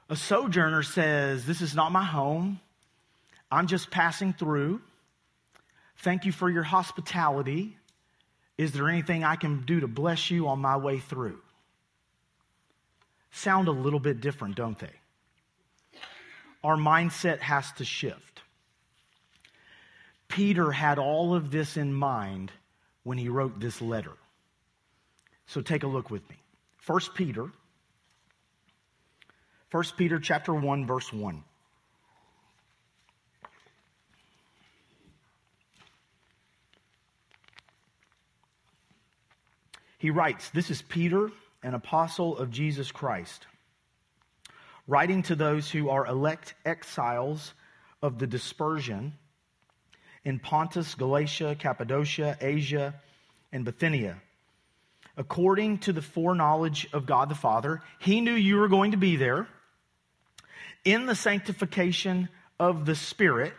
A 0.08 0.16
sojourner 0.16 0.84
says, 0.84 1.48
This 1.48 1.62
is 1.62 1.74
not 1.74 1.92
my 1.92 2.04
home. 2.04 2.60
I'm 3.52 3.66
just 3.66 3.90
passing 3.90 4.34
through. 4.34 4.82
Thank 5.98 6.26
you 6.26 6.32
for 6.32 6.48
your 6.48 6.62
hospitality. 6.62 7.76
Is 8.60 8.72
there 8.72 8.88
anything 8.88 9.24
I 9.24 9.36
can 9.36 9.64
do 9.64 9.80
to 9.80 9.88
bless 9.88 10.30
you 10.30 10.48
on 10.48 10.60
my 10.60 10.78
way 10.78 11.00
through? 11.00 11.40
Sound 13.36 13.68
a 13.68 13.72
little 13.72 14.00
bit 14.00 14.22
different, 14.22 14.56
don't 14.56 14.80
they? 14.80 14.94
Our 16.64 16.78
mindset 16.78 17.40
has 17.40 17.72
to 17.74 17.86
shift. 17.86 18.42
Peter 20.28 20.72
had 20.72 20.98
all 20.98 21.36
of 21.36 21.52
this 21.52 21.78
in 21.78 21.94
mind 21.94 22.52
when 23.04 23.18
he 23.18 23.30
wrote 23.30 23.60
this 23.60 23.82
letter. 23.82 24.14
So 25.46 25.62
take 25.62 25.84
a 25.84 25.88
look 25.88 26.10
with 26.10 26.28
me. 26.30 26.38
1 26.88 27.00
Peter 27.14 27.52
1 29.76 29.84
Peter 29.98 30.20
chapter 30.20 30.54
1 30.54 30.88
verse 30.88 31.12
1. 31.12 31.44
He 39.98 40.12
writes, 40.12 40.50
This 40.52 40.72
is 40.72 40.82
Peter 40.84 41.30
an 41.66 41.74
apostle 41.74 42.38
of 42.38 42.52
Jesus 42.52 42.92
Christ, 42.92 43.48
writing 44.88 45.24
to 45.24 45.36
those 45.36 45.72
who 45.72 45.90
are 45.90 46.06
elect 46.06 46.54
exiles 46.64 47.54
of 48.04 48.20
the 48.20 48.28
dispersion 48.28 49.14
in 50.24 50.38
Pontus, 50.38 50.94
Galatia, 50.94 51.56
Cappadocia, 51.58 52.38
Asia, 52.40 52.94
and 53.52 53.66
Bithynia. 53.66 54.22
According 55.18 55.80
to 55.80 55.94
the 55.94 56.04
foreknowledge 56.04 56.88
of 56.94 57.08
God 57.08 57.30
the 57.30 57.36
Father, 57.36 57.82
He 57.98 58.22
knew 58.22 58.34
you 58.34 58.58
were 58.58 58.68
going 58.68 58.92
to 58.92 58.98
be 58.98 59.16
there 59.16 59.48
in 60.84 61.08
the 61.08 61.16
sanctification 61.16 62.30
of 62.60 62.86
the 62.86 62.96
Spirit. 62.96 63.54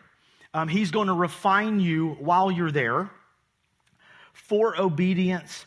Um, 0.55 0.69
he's 0.69 0.93
going 0.93 1.09
to 1.09 1.13
refine 1.13 1.81
you 1.81 2.11
while 2.21 2.53
you're 2.53 2.71
there 2.71 3.11
for 4.33 4.81
obedience 4.81 5.67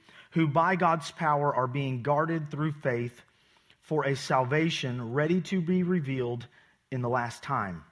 who 0.31 0.47
by 0.47 0.75
God's 0.75 1.11
power 1.11 1.53
are 1.53 1.67
being 1.67 2.01
guarded 2.01 2.49
through 2.49 2.73
faith 2.73 3.21
for 3.81 4.05
a 4.05 4.15
salvation 4.15 5.13
ready 5.13 5.41
to 5.41 5.61
be 5.61 5.83
revealed 5.83 6.47
in 6.91 7.01
the 7.01 7.09
last 7.09 7.43
time. 7.43 7.83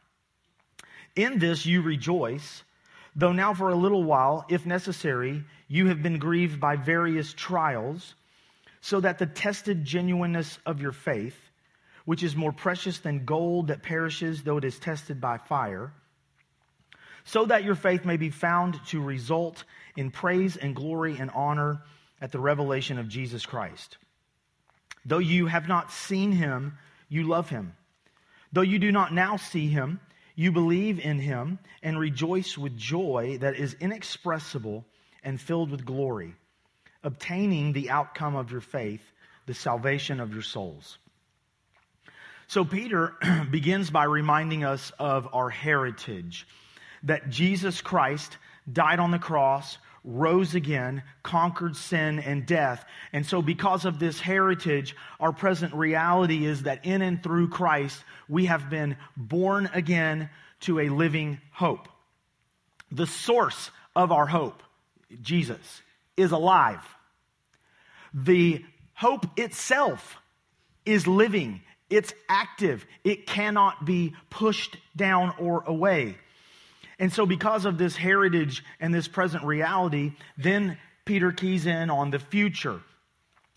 In 1.16 1.40
this 1.40 1.66
you 1.66 1.82
rejoice, 1.82 2.64
though 3.16 3.34
now 3.34 3.54
for 3.54 3.70
a 3.70 3.76
little 3.76 4.04
while, 4.04 4.46
if 4.50 4.66
necessary, 4.66 5.44
you 5.68 5.88
have 5.88 6.02
been 6.02 6.20
grieved 6.20 6.60
by 6.60 6.78
various 6.78 7.34
trials, 7.34 8.16
so 8.82 9.02
that 9.02 9.20
the 9.20 9.26
tested 9.26 9.84
genuineness 9.84 10.58
of 10.66 10.82
your 10.82 10.94
faith, 10.94 11.38
which 12.06 12.24
is 12.24 12.36
more 12.36 12.54
precious 12.54 13.00
than 13.00 13.26
gold 13.26 13.68
that 13.68 13.84
perishes 13.84 14.44
though 14.44 14.58
it 14.58 14.64
is 14.64 14.80
tested 14.80 15.20
by 15.20 15.38
fire, 15.38 15.92
so 17.26 17.46
that 17.46 17.66
your 17.66 17.76
faith 17.76 18.06
may 18.06 18.16
be 18.16 18.30
found 18.30 18.80
to 18.88 19.02
result 19.02 19.66
in 19.98 20.10
praise 20.10 20.56
and 20.56 20.76
glory 20.76 21.18
and 21.20 21.30
honor 21.32 21.82
at 22.22 22.32
the 22.32 22.40
revelation 22.40 22.98
of 22.98 23.08
Jesus 23.08 23.46
Christ. 23.46 23.98
Though 25.06 25.20
you 25.20 25.48
have 25.48 25.68
not 25.68 25.92
seen 25.92 26.32
him, 26.32 26.78
you 27.08 27.24
love 27.24 27.50
him. 27.50 27.74
Though 28.52 28.62
you 28.62 28.80
do 28.80 28.92
not 28.92 29.14
now 29.14 29.38
see 29.38 29.68
him, 29.68 30.00
you 30.36 30.52
believe 30.52 31.00
in 31.00 31.20
him 31.20 31.60
and 31.84 32.00
rejoice 32.00 32.58
with 32.58 32.78
joy 32.78 33.38
that 33.42 33.56
is 33.56 33.76
inexpressible 33.80 34.86
and 35.24 35.40
filled 35.40 35.70
with 35.70 35.86
glory, 35.86 36.34
obtaining 37.04 37.74
the 37.74 37.90
outcome 37.90 38.36
of 38.36 38.52
your 38.52 38.62
faith, 38.62 39.02
the 39.46 39.54
salvation 39.54 40.20
of 40.20 40.34
your 40.34 40.42
souls. 40.42 40.98
So, 42.48 42.66
Peter 42.66 43.16
begins 43.52 43.90
by 43.92 44.06
reminding 44.06 44.64
us 44.64 44.92
of 44.98 45.28
our 45.34 45.50
heritage 45.50 46.48
that 47.04 47.30
Jesus 47.30 47.82
Christ 47.82 48.38
died 48.72 49.00
on 49.00 49.12
the 49.12 49.20
cross, 49.20 49.78
rose 50.04 50.56
again, 50.56 51.04
conquered 51.24 51.76
sin 51.76 52.20
and 52.20 52.46
death. 52.46 52.86
And 53.14 53.26
so, 53.26 53.42
because 53.42 53.86
of 53.86 54.00
this 54.00 54.20
heritage, 54.20 54.96
our 55.20 55.32
present 55.32 55.74
reality 55.74 56.46
is 56.46 56.64
that 56.64 56.86
in 56.86 57.02
and 57.02 57.22
through 57.22 57.50
Christ, 57.50 58.04
we 58.28 58.46
have 58.46 58.70
been 58.70 58.98
born 59.18 59.70
again 59.74 60.30
to 60.62 60.80
a 60.80 60.90
living 60.90 61.40
hope. 61.52 61.88
The 62.92 63.08
source 63.08 63.72
of 63.96 64.12
our 64.12 64.26
hope, 64.26 64.64
Jesus, 65.22 65.82
is 66.18 66.32
alive. 66.32 66.84
The 68.14 68.64
hope 68.94 69.26
itself 69.38 70.18
is 70.86 71.08
living, 71.08 71.62
it's 71.90 72.14
active, 72.28 72.86
it 73.04 73.28
cannot 73.28 73.86
be 73.86 74.16
pushed 74.30 74.78
down 74.96 75.34
or 75.40 75.64
away. 75.66 76.18
And 77.00 77.12
so, 77.12 77.26
because 77.26 77.66
of 77.66 77.78
this 77.78 77.96
heritage 77.96 78.64
and 78.80 78.94
this 78.94 79.08
present 79.08 79.44
reality, 79.44 80.14
then 80.38 80.78
Peter 81.06 81.32
keys 81.32 81.66
in 81.66 81.90
on 81.90 82.12
the 82.12 82.20
future. 82.20 82.82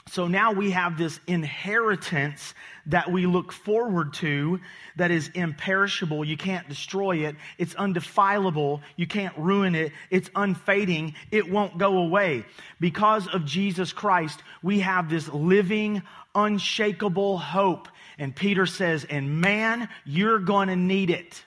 So 0.08 0.26
now 0.26 0.52
we 0.52 0.72
have 0.72 0.98
this 0.98 1.20
inheritance 1.26 2.54
that 2.86 3.10
we 3.10 3.26
look 3.26 3.52
forward 3.52 4.14
to 4.14 4.60
that 4.96 5.10
is 5.10 5.30
imperishable. 5.34 6.24
You 6.24 6.36
can't 6.36 6.68
destroy 6.68 7.26
it. 7.28 7.36
It's 7.56 7.74
undefilable. 7.74 8.82
You 8.96 9.06
can't 9.06 9.36
ruin 9.38 9.74
it. 9.74 9.92
It's 10.10 10.28
unfading. 10.34 11.14
It 11.30 11.48
won't 11.50 11.78
go 11.78 11.98
away. 11.98 12.44
Because 12.80 13.28
of 13.28 13.44
Jesus 13.44 13.92
Christ, 13.92 14.42
we 14.62 14.80
have 14.80 15.08
this 15.08 15.28
living, 15.28 16.02
unshakable 16.34 17.38
hope. 17.38 17.88
And 18.18 18.34
Peter 18.34 18.66
says, 18.66 19.04
and 19.04 19.40
man, 19.40 19.88
you're 20.04 20.40
going 20.40 20.68
to 20.68 20.76
need 20.76 21.10
it. 21.10 21.44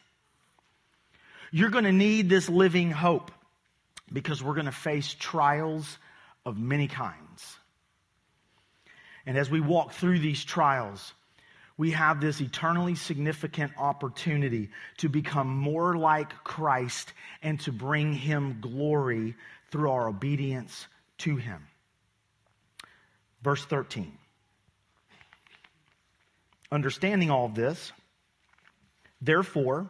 You're 1.52 1.70
going 1.70 1.84
to 1.86 1.92
need 1.92 2.30
this 2.30 2.50
living 2.50 2.92
hope 2.92 3.32
because 4.12 4.44
we're 4.44 4.54
going 4.54 4.66
to 4.66 4.72
face 4.72 5.16
trials 5.18 5.98
of 6.46 6.58
many 6.58 6.88
kinds. 6.88 7.58
And 9.26 9.38
as 9.38 9.50
we 9.50 9.60
walk 9.60 9.94
through 9.94 10.20
these 10.20 10.44
trials, 10.44 11.14
we 11.78 11.92
have 11.92 12.22
this 12.22 12.40
eternally 12.40 12.96
significant 12.96 13.74
opportunity 13.78 14.70
to 14.98 15.10
become 15.10 15.48
more 15.48 15.98
like 15.98 16.30
Christ 16.44 17.12
and 17.42 17.60
to 17.62 17.72
bring 17.72 18.14
him 18.14 18.60
glory 18.62 19.36
through 19.72 19.92
our 19.92 20.08
obedience 20.08 20.88
to 21.20 21.36
him. 21.36 21.68
Verse 23.42 23.66
13. 23.66 24.18
Understanding 26.72 27.30
all 27.30 27.50
this, 27.50 27.92
therefore, 29.22 29.90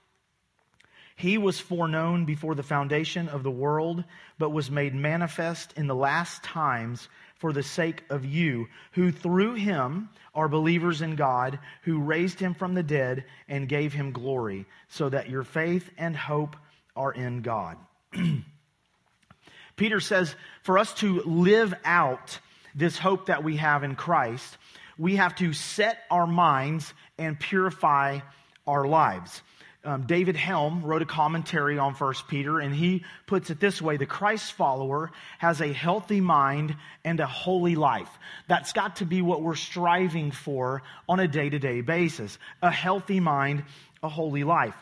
He 1.21 1.37
was 1.37 1.59
foreknown 1.59 2.25
before 2.25 2.55
the 2.55 2.63
foundation 2.63 3.29
of 3.29 3.43
the 3.43 3.51
world, 3.51 4.03
but 4.39 4.49
was 4.49 4.71
made 4.71 4.95
manifest 4.95 5.71
in 5.77 5.85
the 5.85 5.93
last 5.93 6.41
times 6.43 7.09
for 7.35 7.53
the 7.53 7.61
sake 7.61 8.03
of 8.09 8.25
you, 8.25 8.69
who 8.93 9.11
through 9.11 9.53
him 9.53 10.09
are 10.33 10.47
believers 10.47 11.03
in 11.03 11.15
God, 11.15 11.59
who 11.83 11.99
raised 11.99 12.39
him 12.39 12.55
from 12.55 12.73
the 12.73 12.81
dead 12.81 13.25
and 13.47 13.69
gave 13.69 13.93
him 13.93 14.13
glory, 14.13 14.65
so 14.87 15.09
that 15.09 15.29
your 15.29 15.43
faith 15.43 15.87
and 15.95 16.15
hope 16.15 16.55
are 16.95 17.11
in 17.11 17.43
God. 17.43 17.77
Peter 19.75 19.99
says, 19.99 20.35
for 20.63 20.79
us 20.79 20.91
to 20.95 21.21
live 21.21 21.71
out 21.85 22.39
this 22.73 22.97
hope 22.97 23.27
that 23.27 23.43
we 23.43 23.57
have 23.57 23.83
in 23.83 23.93
Christ, 23.93 24.57
we 24.97 25.17
have 25.17 25.35
to 25.35 25.53
set 25.53 25.99
our 26.09 26.25
minds 26.25 26.91
and 27.19 27.39
purify 27.39 28.21
our 28.65 28.87
lives. 28.87 29.43
Um, 29.83 30.03
David 30.03 30.35
Helm 30.35 30.83
wrote 30.83 31.01
a 31.01 31.07
commentary 31.07 31.79
on 31.79 31.95
1 31.95 32.13
Peter, 32.27 32.59
and 32.59 32.73
he 32.73 33.03
puts 33.25 33.49
it 33.49 33.59
this 33.59 33.81
way 33.81 33.97
The 33.97 34.05
Christ 34.05 34.53
follower 34.53 35.11
has 35.39 35.59
a 35.59 35.73
healthy 35.73 36.21
mind 36.21 36.75
and 37.03 37.19
a 37.19 37.25
holy 37.25 37.75
life. 37.75 38.09
That's 38.47 38.73
got 38.73 38.97
to 38.97 39.05
be 39.05 39.23
what 39.23 39.41
we're 39.41 39.55
striving 39.55 40.29
for 40.29 40.83
on 41.09 41.19
a 41.19 41.27
day 41.27 41.49
to 41.49 41.57
day 41.57 41.81
basis 41.81 42.37
a 42.61 42.69
healthy 42.69 43.19
mind, 43.19 43.63
a 44.03 44.09
holy 44.09 44.43
life. 44.43 44.75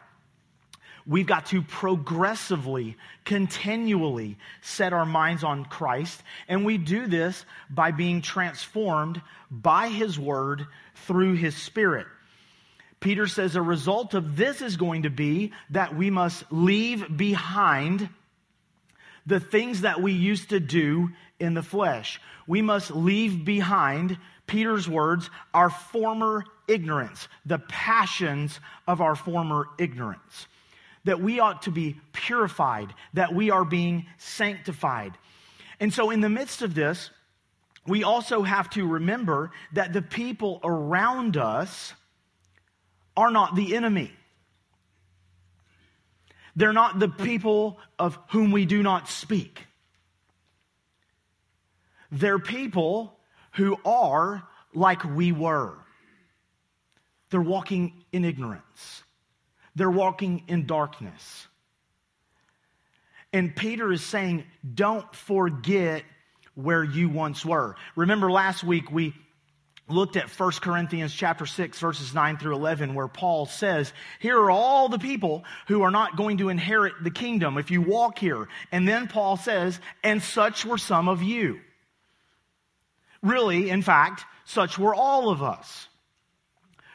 We've 1.08 1.26
got 1.26 1.46
to 1.48 1.62
progressively, 1.62 2.98
continually 3.24 4.38
set 4.62 4.92
our 4.92 5.06
minds 5.06 5.46
on 5.46 5.64
Christ, 5.64 6.22
and 6.50 6.66
we 6.66 6.78
do 6.78 7.08
this 7.08 7.46
by 7.70 7.92
being 7.92 8.22
transformed 8.22 9.22
by 9.50 9.88
His 9.88 10.20
Word 10.20 10.68
through 10.94 11.36
His 11.36 11.56
Spirit. 11.56 12.06
Peter 13.00 13.28
says 13.28 13.56
a 13.56 13.62
result 13.62 14.14
of 14.14 14.36
this 14.36 14.62
is 14.62 14.76
going 14.76 15.04
to 15.04 15.10
be 15.10 15.54
that 15.70 15.96
we 15.96 16.10
must 16.10 16.44
leave 16.52 17.06
behind 17.16 18.10
the 19.26 19.40
things 19.40 19.82
that 19.82 20.02
we 20.02 20.12
used 20.12 20.50
to 20.50 20.60
do 20.60 21.10
in 21.40 21.54
the 21.54 21.64
flesh. 21.64 22.20
We 22.48 22.62
must 22.62 22.92
leave 22.92 23.46
behind, 23.46 24.18
Peter's 24.48 24.90
words, 24.90 25.30
our 25.54 25.70
former 25.70 26.44
ignorance, 26.68 27.28
the 27.46 27.60
passions 27.60 28.60
of 28.88 29.02
our 29.02 29.16
former 29.16 29.68
ignorance. 29.78 30.48
That 31.06 31.22
we 31.22 31.40
ought 31.40 31.62
to 31.64 31.72
be 31.72 31.98
purified, 32.12 32.94
that 33.14 33.34
we 33.34 33.52
are 33.52 33.64
being 33.64 34.08
sanctified. 34.18 35.18
And 35.80 35.94
so, 35.94 36.10
in 36.10 36.20
the 36.20 36.30
midst 36.30 36.62
of 36.62 36.76
this, 36.76 37.10
we 37.88 38.04
also 38.04 38.42
have 38.42 38.70
to 38.72 38.86
remember 38.86 39.52
that 39.74 39.94
the 39.94 40.02
people 40.02 40.60
around 40.64 41.38
us 41.38 41.94
are 43.20 43.32
not 43.32 43.54
the 43.54 43.76
enemy. 43.76 44.12
They're 46.56 46.74
not 46.74 47.00
the 47.00 47.10
people 47.10 47.78
of 47.98 48.18
whom 48.30 48.52
we 48.52 48.66
do 48.66 48.82
not 48.82 49.10
speak. 49.10 49.66
They're 52.12 52.40
people 52.40 53.14
who 53.54 53.78
are 53.84 54.48
like 54.74 55.04
we 55.04 55.32
were. 55.34 55.74
They're 57.30 57.42
walking 57.42 58.06
in 58.12 58.24
ignorance. 58.24 59.04
They're 59.76 59.92
walking 59.92 60.44
in 60.48 60.66
darkness. 60.66 61.48
And 63.34 63.54
Peter 63.56 63.92
is 63.92 64.04
saying, 64.04 64.46
don't 64.74 65.14
forget 65.14 66.04
where 66.56 66.84
you 66.84 67.10
once 67.10 67.46
were. 67.46 67.76
Remember 67.96 68.32
last 68.32 68.64
week 68.64 68.92
we 68.92 69.14
looked 69.90 70.16
at 70.16 70.30
1 70.30 70.52
Corinthians 70.62 71.14
chapter 71.14 71.46
6 71.46 71.80
verses 71.80 72.14
9 72.14 72.38
through 72.38 72.56
11 72.56 72.94
where 72.94 73.08
Paul 73.08 73.46
says, 73.46 73.92
here 74.20 74.38
are 74.38 74.52
all 74.52 74.90
the 74.90 75.00
people 75.00 75.44
who 75.68 75.82
are 75.82 75.92
not 75.92 76.18
going 76.18 76.38
to 76.38 76.50
inherit 76.50 76.94
the 77.04 77.12
kingdom 77.12 77.58
if 77.58 77.72
you 77.72 77.82
walk 77.82 78.20
here. 78.20 78.48
And 78.72 78.88
then 78.88 79.08
Paul 79.08 79.38
says, 79.38 79.80
and 80.04 80.22
such 80.22 80.66
were 80.66 80.78
some 80.78 81.08
of 81.08 81.24
you. 81.24 81.60
Really, 83.22 83.70
in 83.70 83.82
fact, 83.82 84.26
such 84.46 84.78
were 84.78 84.96
all 84.96 85.30
of 85.30 85.44
us. 85.44 85.88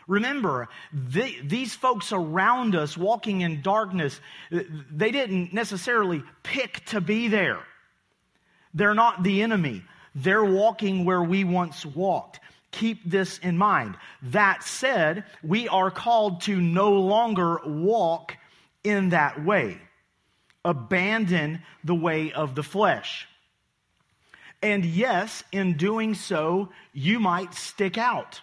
Remember, 0.07 0.69
they, 0.93 1.37
these 1.43 1.75
folks 1.75 2.13
around 2.13 2.75
us 2.75 2.97
walking 2.97 3.41
in 3.41 3.63
darkness, 3.63 4.21
they 4.51 5.11
didn't 5.11 5.53
necessarily 5.53 6.23
pick 6.43 6.85
to 6.87 7.01
be 7.01 7.29
there. 7.29 7.61
They're 8.75 8.95
not 8.95 9.23
the 9.23 9.43
enemy. 9.43 9.83
They're 10.15 10.45
walking 10.45 11.05
where 11.05 11.23
we 11.23 11.45
once 11.45 11.87
walked. 11.87 12.41
Keep 12.75 13.09
this 13.09 13.39
in 13.39 13.57
mind. 13.57 13.97
That 14.21 14.65
said, 14.65 15.25
we 15.45 15.69
are 15.69 15.93
called 15.93 16.41
to 16.43 16.61
no 16.61 16.95
longer 16.95 17.61
walk 17.65 18.37
in 18.83 19.11
that 19.11 19.45
way. 19.45 19.79
Abandon 20.65 21.63
the 21.85 21.95
way 21.95 22.33
of 22.33 22.57
the 22.57 22.65
flesh. 22.65 23.29
And 24.61 24.85
yes, 24.85 25.45
in 25.53 25.77
doing 25.77 26.15
so, 26.15 26.71
you 26.93 27.21
might 27.21 27.55
stick 27.55 27.97
out. 27.97 28.41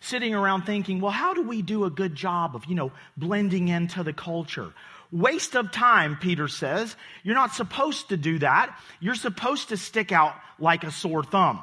Sitting 0.00 0.34
around 0.34 0.62
thinking, 0.62 1.00
well, 1.00 1.12
how 1.12 1.32
do 1.32 1.42
we 1.42 1.62
do 1.62 1.84
a 1.84 1.90
good 1.90 2.16
job 2.16 2.56
of, 2.56 2.64
you 2.64 2.74
know, 2.74 2.90
blending 3.16 3.68
into 3.68 4.02
the 4.02 4.12
culture? 4.12 4.72
Waste 5.12 5.54
of 5.54 5.70
time, 5.70 6.16
Peter 6.20 6.48
says. 6.48 6.96
You're 7.22 7.36
not 7.36 7.54
supposed 7.54 8.08
to 8.08 8.16
do 8.16 8.40
that. 8.40 8.76
You're 8.98 9.14
supposed 9.14 9.68
to 9.68 9.76
stick 9.76 10.10
out 10.10 10.34
like 10.58 10.82
a 10.82 10.90
sore 10.90 11.22
thumb. 11.22 11.60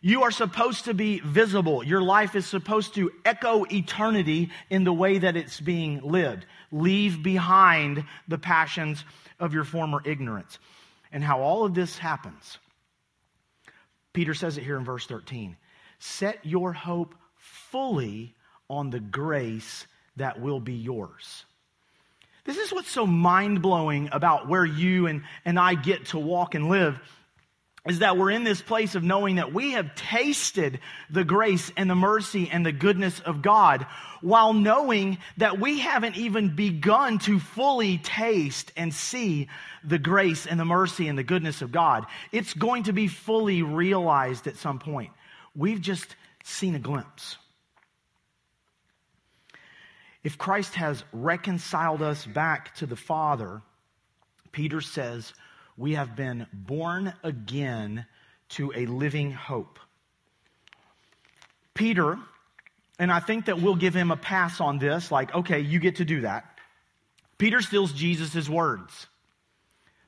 You 0.00 0.22
are 0.22 0.30
supposed 0.30 0.84
to 0.84 0.94
be 0.94 1.20
visible. 1.20 1.82
Your 1.82 2.02
life 2.02 2.36
is 2.36 2.46
supposed 2.46 2.94
to 2.94 3.10
echo 3.24 3.64
eternity 3.64 4.50
in 4.70 4.84
the 4.84 4.92
way 4.92 5.18
that 5.18 5.36
it's 5.36 5.60
being 5.60 6.00
lived. 6.02 6.46
Leave 6.70 7.22
behind 7.22 8.04
the 8.28 8.38
passions 8.38 9.04
of 9.40 9.54
your 9.54 9.64
former 9.64 10.00
ignorance. 10.04 10.58
And 11.10 11.24
how 11.24 11.40
all 11.40 11.64
of 11.64 11.74
this 11.74 11.98
happens. 11.98 12.58
Peter 14.12 14.34
says 14.34 14.56
it 14.56 14.64
here 14.64 14.76
in 14.76 14.84
verse 14.84 15.06
13. 15.06 15.56
Set 15.98 16.44
your 16.44 16.72
hope 16.72 17.14
fully 17.36 18.34
on 18.70 18.90
the 18.90 19.00
grace 19.00 19.86
that 20.16 20.40
will 20.40 20.60
be 20.60 20.74
yours. 20.74 21.44
This 22.44 22.56
is 22.56 22.72
what's 22.72 22.90
so 22.90 23.06
mind 23.06 23.62
blowing 23.62 24.08
about 24.12 24.48
where 24.48 24.64
you 24.64 25.06
and, 25.06 25.22
and 25.44 25.58
I 25.58 25.74
get 25.74 26.06
to 26.06 26.18
walk 26.18 26.54
and 26.54 26.68
live 26.68 26.98
is 27.88 28.00
that 28.00 28.18
we're 28.18 28.30
in 28.30 28.44
this 28.44 28.60
place 28.60 28.94
of 28.94 29.02
knowing 29.02 29.36
that 29.36 29.52
we 29.52 29.72
have 29.72 29.94
tasted 29.94 30.80
the 31.08 31.24
grace 31.24 31.72
and 31.76 31.88
the 31.88 31.94
mercy 31.94 32.50
and 32.52 32.64
the 32.64 32.72
goodness 32.72 33.18
of 33.20 33.40
God 33.40 33.86
while 34.20 34.52
knowing 34.52 35.18
that 35.38 35.58
we 35.58 35.78
haven't 35.78 36.16
even 36.16 36.54
begun 36.54 37.18
to 37.20 37.38
fully 37.38 37.98
taste 37.98 38.72
and 38.76 38.92
see 38.92 39.48
the 39.82 39.98
grace 39.98 40.46
and 40.46 40.60
the 40.60 40.64
mercy 40.64 41.08
and 41.08 41.18
the 41.18 41.22
goodness 41.22 41.62
of 41.62 41.72
God. 41.72 42.04
It's 42.30 42.52
going 42.52 42.84
to 42.84 42.92
be 42.92 43.08
fully 43.08 43.62
realized 43.62 44.46
at 44.46 44.56
some 44.56 44.78
point. 44.78 45.10
We've 45.56 45.80
just 45.80 46.14
seen 46.44 46.74
a 46.74 46.80
glimpse. 46.80 47.36
If 50.22 50.36
Christ 50.36 50.74
has 50.74 51.04
reconciled 51.12 52.02
us 52.02 52.26
back 52.26 52.74
to 52.76 52.86
the 52.86 52.96
Father, 52.96 53.62
Peter 54.52 54.80
says, 54.80 55.32
we 55.78 55.94
have 55.94 56.16
been 56.16 56.46
born 56.52 57.14
again 57.22 58.04
to 58.50 58.72
a 58.74 58.86
living 58.86 59.30
hope. 59.30 59.78
Peter, 61.72 62.18
and 62.98 63.12
I 63.12 63.20
think 63.20 63.46
that 63.46 63.62
we'll 63.62 63.76
give 63.76 63.94
him 63.94 64.10
a 64.10 64.16
pass 64.16 64.60
on 64.60 64.78
this, 64.78 65.12
like, 65.12 65.32
okay, 65.32 65.60
you 65.60 65.78
get 65.78 65.96
to 65.96 66.04
do 66.04 66.22
that. 66.22 66.44
Peter 67.38 67.62
steals 67.62 67.92
Jesus' 67.92 68.48
words. 68.48 69.06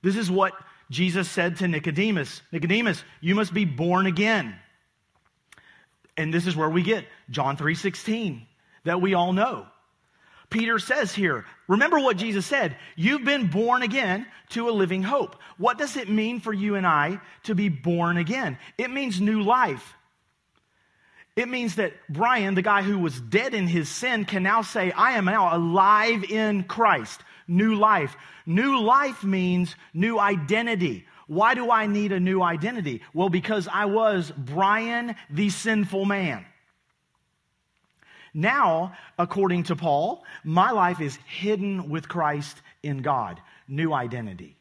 This 0.03 0.17
is 0.17 0.29
what 0.29 0.53
Jesus 0.91 1.31
said 1.31 1.59
to 1.59 1.69
Nicodemus 1.69 2.43
Nicodemus, 2.51 3.05
you 3.21 3.37
must 3.37 3.55
be 3.55 3.65
born 3.65 4.07
again. 4.07 4.57
And 6.17 6.35
this 6.35 6.49
is 6.49 6.57
where 6.57 6.69
we 6.69 6.83
get 6.83 7.07
John 7.31 7.57
3:16 7.57 8.45
that 8.83 9.01
we 9.01 9.15
all 9.15 9.33
know. 9.33 9.69
Peter 10.51 10.81
says 10.81 11.15
here, 11.15 11.47
remember 11.69 11.99
what 12.01 12.17
Jesus 12.17 12.45
said. 12.45 12.77
You've 12.97 13.25
been 13.25 13.47
born 13.47 13.83
again 13.83 14.27
to 14.51 14.69
a 14.69 14.73
living 14.73 15.03
hope. 15.03 15.37
What 15.59 15.79
does 15.79 15.97
it 15.97 16.09
mean 16.09 16.41
for 16.41 16.53
you 16.53 16.75
and 16.75 16.87
I 16.87 17.21
to 17.45 17.55
be 17.55 17.69
born 17.69 18.17
again? 18.17 18.59
It 18.77 18.91
means 18.91 19.21
new 19.21 19.43
life. 19.43 19.95
It 21.37 21.49
means 21.49 21.77
that 21.77 21.93
Brian, 22.09 22.55
the 22.55 22.63
guy 22.63 22.83
who 22.83 22.99
was 22.99 23.21
dead 23.21 23.55
in 23.55 23.69
his 23.69 23.89
sin, 23.89 24.25
can 24.25 24.43
now 24.43 24.63
say, 24.63 24.91
I 24.91 25.13
am 25.13 25.27
now 25.27 25.57
alive 25.57 26.25
in 26.25 26.65
Christ. 26.65 27.21
New 27.47 27.77
life. 27.77 28.17
New 28.45 28.81
life 28.81 29.23
means 29.23 29.77
new 29.95 30.19
identity. 30.19 31.07
Why 31.29 31.55
do 31.55 31.71
I 31.71 31.87
need 31.87 32.11
a 32.11 32.19
new 32.19 32.43
identity? 32.43 33.03
Well, 33.15 33.29
because 33.29 33.69
I 33.69 33.85
was 33.85 34.33
Brian, 34.37 35.15
the 35.31 35.51
sinful 35.51 36.05
man. 36.05 36.45
Now, 38.33 38.97
according 39.19 39.65
to 39.65 39.77
Paul, 39.77 40.25
my 40.45 40.71
life 40.71 41.01
is 41.01 41.19
hidden 41.27 41.91
with 41.91 42.09
Christ 42.09 42.61
in 42.83 43.03
God. 43.03 43.41
New 43.67 43.93
identity. 43.93 44.57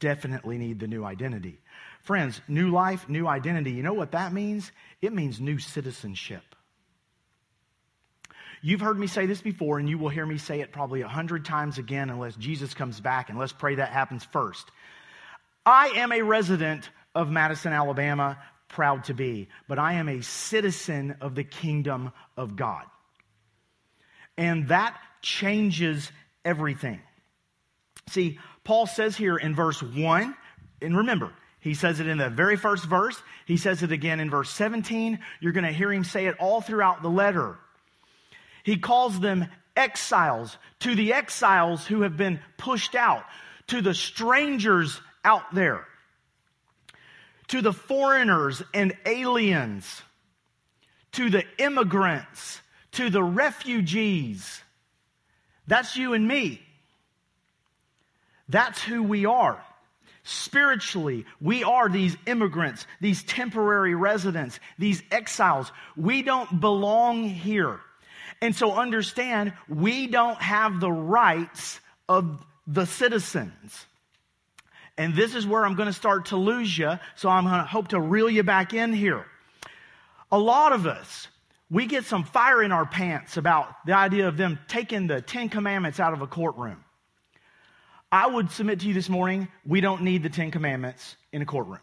Definitely 0.00 0.58
need 0.58 0.78
the 0.78 0.86
new 0.86 1.04
identity. 1.04 1.58
Friends, 2.02 2.40
new 2.46 2.70
life, 2.70 3.08
new 3.08 3.26
identity. 3.26 3.72
You 3.72 3.82
know 3.82 3.94
what 3.94 4.12
that 4.12 4.32
means? 4.32 4.70
It 5.02 5.12
means 5.12 5.40
new 5.40 5.58
citizenship. 5.58 6.54
You've 8.60 8.80
heard 8.80 8.98
me 8.98 9.06
say 9.06 9.26
this 9.26 9.40
before, 9.40 9.78
and 9.78 9.88
you 9.88 9.98
will 9.98 10.08
hear 10.08 10.26
me 10.26 10.38
say 10.38 10.60
it 10.60 10.72
probably 10.72 11.02
a 11.02 11.08
hundred 11.08 11.44
times 11.44 11.78
again 11.78 12.10
unless 12.10 12.34
Jesus 12.36 12.74
comes 12.74 13.00
back, 13.00 13.30
and 13.30 13.38
let's 13.38 13.52
pray 13.52 13.76
that 13.76 13.90
happens 13.90 14.24
first. 14.24 14.70
I 15.64 15.88
am 15.96 16.12
a 16.12 16.22
resident 16.22 16.88
of 17.14 17.30
Madison, 17.30 17.72
Alabama 17.72 18.38
proud 18.68 19.04
to 19.04 19.14
be, 19.14 19.48
but 19.66 19.78
I 19.78 19.94
am 19.94 20.08
a 20.08 20.22
citizen 20.22 21.16
of 21.20 21.34
the 21.34 21.44
kingdom 21.44 22.12
of 22.36 22.56
God. 22.56 22.84
And 24.36 24.68
that 24.68 24.96
changes 25.22 26.10
everything. 26.44 27.00
See, 28.08 28.38
Paul 28.64 28.86
says 28.86 29.16
here 29.16 29.36
in 29.36 29.54
verse 29.54 29.82
1, 29.82 30.34
and 30.80 30.96
remember, 30.96 31.32
he 31.60 31.74
says 31.74 31.98
it 32.00 32.06
in 32.06 32.18
the 32.18 32.30
very 32.30 32.56
first 32.56 32.84
verse. 32.84 33.20
He 33.46 33.56
says 33.56 33.82
it 33.82 33.90
again 33.90 34.20
in 34.20 34.30
verse 34.30 34.50
17. 34.50 35.18
You're 35.40 35.52
going 35.52 35.66
to 35.66 35.72
hear 35.72 35.92
him 35.92 36.04
say 36.04 36.26
it 36.26 36.36
all 36.38 36.60
throughout 36.60 37.02
the 37.02 37.10
letter. 37.10 37.58
He 38.62 38.76
calls 38.76 39.18
them 39.18 39.46
exiles, 39.76 40.56
to 40.80 40.94
the 40.94 41.12
exiles 41.12 41.86
who 41.86 42.02
have 42.02 42.16
been 42.16 42.40
pushed 42.56 42.94
out, 42.94 43.24
to 43.68 43.80
the 43.80 43.94
strangers 43.94 45.00
out 45.24 45.54
there 45.54 45.86
to 47.48 47.62
the 47.62 47.72
foreigners 47.72 48.62
and 48.74 48.96
aliens, 49.06 50.02
to 51.12 51.30
the 51.30 51.44
immigrants, 51.58 52.60
to 52.92 53.10
the 53.10 53.22
refugees. 53.22 54.60
That's 55.66 55.96
you 55.96 56.14
and 56.14 56.26
me. 56.26 56.60
That's 58.48 58.82
who 58.82 59.02
we 59.02 59.26
are. 59.26 59.62
Spiritually, 60.24 61.24
we 61.40 61.64
are 61.64 61.88
these 61.88 62.16
immigrants, 62.26 62.86
these 63.00 63.22
temporary 63.22 63.94
residents, 63.94 64.60
these 64.78 65.02
exiles. 65.10 65.72
We 65.96 66.22
don't 66.22 66.60
belong 66.60 67.24
here. 67.24 67.80
And 68.42 68.54
so 68.54 68.74
understand, 68.74 69.54
we 69.68 70.06
don't 70.06 70.40
have 70.40 70.80
the 70.80 70.92
rights 70.92 71.80
of 72.08 72.44
the 72.66 72.84
citizens. 72.84 73.86
And 74.98 75.14
this 75.14 75.36
is 75.36 75.46
where 75.46 75.64
I'm 75.64 75.76
going 75.76 75.86
to 75.86 75.92
start 75.92 76.26
to 76.26 76.36
lose 76.36 76.76
you, 76.76 76.98
so 77.14 77.28
I'm 77.28 77.44
going 77.44 77.60
to 77.60 77.64
hope 77.64 77.88
to 77.88 78.00
reel 78.00 78.28
you 78.28 78.42
back 78.42 78.74
in 78.74 78.92
here. 78.92 79.24
A 80.32 80.38
lot 80.38 80.72
of 80.72 80.86
us, 80.86 81.28
we 81.70 81.86
get 81.86 82.04
some 82.04 82.24
fire 82.24 82.62
in 82.62 82.72
our 82.72 82.84
pants 82.84 83.36
about 83.36 83.86
the 83.86 83.92
idea 83.92 84.26
of 84.26 84.36
them 84.36 84.58
taking 84.66 85.06
the 85.06 85.22
Ten 85.22 85.48
Commandments 85.48 86.00
out 86.00 86.12
of 86.12 86.20
a 86.20 86.26
courtroom. 86.26 86.84
I 88.10 88.26
would 88.26 88.50
submit 88.50 88.80
to 88.80 88.88
you 88.88 88.94
this 88.94 89.08
morning, 89.08 89.46
we 89.64 89.80
don't 89.80 90.02
need 90.02 90.24
the 90.24 90.30
Ten 90.30 90.50
Commandments 90.50 91.16
in 91.32 91.42
a 91.42 91.46
courtroom. 91.46 91.78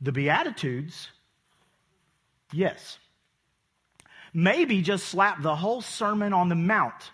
The 0.00 0.10
Beatitudes, 0.10 1.08
yes. 2.52 2.98
Maybe 4.34 4.82
just 4.82 5.06
slap 5.06 5.42
the 5.42 5.54
whole 5.54 5.80
Sermon 5.80 6.32
on 6.32 6.48
the 6.48 6.56
Mount 6.56 7.12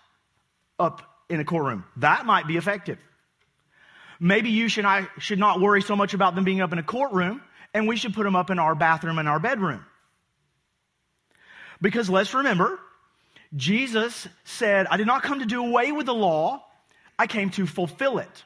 up 0.79 1.03
in 1.29 1.39
a 1.39 1.45
courtroom. 1.45 1.83
That 1.97 2.25
might 2.25 2.47
be 2.47 2.57
effective. 2.57 2.97
Maybe 4.19 4.49
you 4.49 4.67
should, 4.67 4.85
I, 4.85 5.07
should 5.17 5.39
not 5.39 5.61
worry 5.61 5.81
so 5.81 5.95
much 5.95 6.13
about 6.13 6.35
them 6.35 6.43
being 6.43 6.61
up 6.61 6.73
in 6.73 6.79
a 6.79 6.83
courtroom, 6.83 7.41
and 7.73 7.87
we 7.87 7.95
should 7.95 8.13
put 8.13 8.23
them 8.23 8.35
up 8.35 8.49
in 8.49 8.59
our 8.59 8.75
bathroom 8.75 9.17
and 9.17 9.29
our 9.29 9.39
bedroom. 9.39 9.85
Because 11.81 12.09
let's 12.09 12.33
remember, 12.33 12.79
Jesus 13.55 14.27
said, 14.43 14.87
I 14.87 14.97
did 14.97 15.07
not 15.07 15.23
come 15.23 15.39
to 15.39 15.45
do 15.45 15.65
away 15.65 15.91
with 15.93 16.05
the 16.05 16.13
law, 16.13 16.65
I 17.17 17.27
came 17.27 17.49
to 17.51 17.65
fulfill 17.65 18.19
it. 18.19 18.43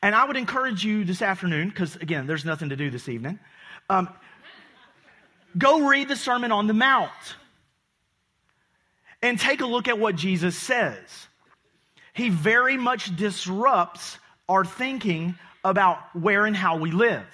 And 0.00 0.14
I 0.14 0.24
would 0.24 0.36
encourage 0.36 0.84
you 0.84 1.04
this 1.04 1.22
afternoon, 1.22 1.68
because 1.68 1.96
again, 1.96 2.28
there's 2.28 2.44
nothing 2.44 2.68
to 2.68 2.76
do 2.76 2.90
this 2.90 3.08
evening, 3.08 3.40
um, 3.90 4.08
go 5.56 5.88
read 5.88 6.06
the 6.08 6.16
Sermon 6.16 6.52
on 6.52 6.68
the 6.68 6.74
Mount 6.74 7.10
and 9.20 9.40
take 9.40 9.60
a 9.60 9.66
look 9.66 9.88
at 9.88 9.98
what 9.98 10.14
Jesus 10.14 10.56
says. 10.56 11.26
He 12.12 12.28
very 12.28 12.76
much 12.76 13.14
disrupts 13.16 14.18
our 14.48 14.64
thinking 14.64 15.34
about 15.64 15.98
where 16.14 16.46
and 16.46 16.56
how 16.56 16.78
we 16.78 16.90
live. 16.90 17.26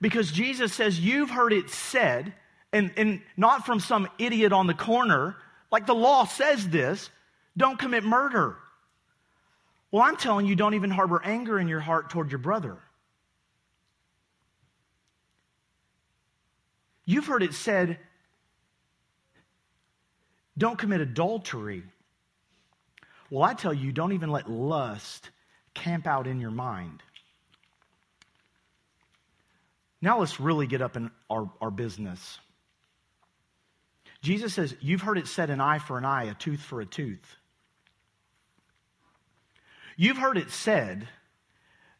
Because 0.00 0.30
Jesus 0.30 0.72
says, 0.72 0.98
You've 0.98 1.30
heard 1.30 1.52
it 1.52 1.70
said, 1.70 2.32
and, 2.72 2.90
and 2.96 3.20
not 3.36 3.66
from 3.66 3.80
some 3.80 4.08
idiot 4.18 4.52
on 4.52 4.66
the 4.66 4.74
corner, 4.74 5.36
like 5.70 5.86
the 5.86 5.94
law 5.94 6.24
says 6.24 6.68
this, 6.68 7.10
don't 7.56 7.78
commit 7.78 8.04
murder. 8.04 8.56
Well, 9.90 10.02
I'm 10.02 10.16
telling 10.16 10.46
you, 10.46 10.54
don't 10.54 10.74
even 10.74 10.90
harbor 10.90 11.20
anger 11.24 11.58
in 11.58 11.68
your 11.68 11.80
heart 11.80 12.10
toward 12.10 12.30
your 12.30 12.38
brother. 12.38 12.76
You've 17.04 17.26
heard 17.26 17.42
it 17.42 17.54
said, 17.54 17.98
don't 20.56 20.78
commit 20.78 21.00
adultery. 21.00 21.82
Well, 23.30 23.42
I 23.42 23.54
tell 23.54 23.74
you, 23.74 23.90
don't 23.90 24.12
even 24.12 24.30
let 24.30 24.48
lust 24.48 25.30
camp 25.74 26.06
out 26.06 26.26
in 26.26 26.40
your 26.40 26.50
mind. 26.50 27.02
Now 30.02 30.20
let's 30.20 30.40
really 30.40 30.66
get 30.66 30.80
up 30.82 30.96
in 30.96 31.10
our, 31.28 31.50
our 31.60 31.70
business. 31.70 32.38
Jesus 34.22 34.54
says, 34.54 34.74
You've 34.80 35.02
heard 35.02 35.18
it 35.18 35.26
said, 35.26 35.50
an 35.50 35.60
eye 35.60 35.78
for 35.78 35.98
an 35.98 36.04
eye, 36.04 36.24
a 36.24 36.34
tooth 36.34 36.60
for 36.60 36.80
a 36.80 36.86
tooth. 36.86 37.36
You've 39.96 40.16
heard 40.16 40.38
it 40.38 40.50
said 40.50 41.06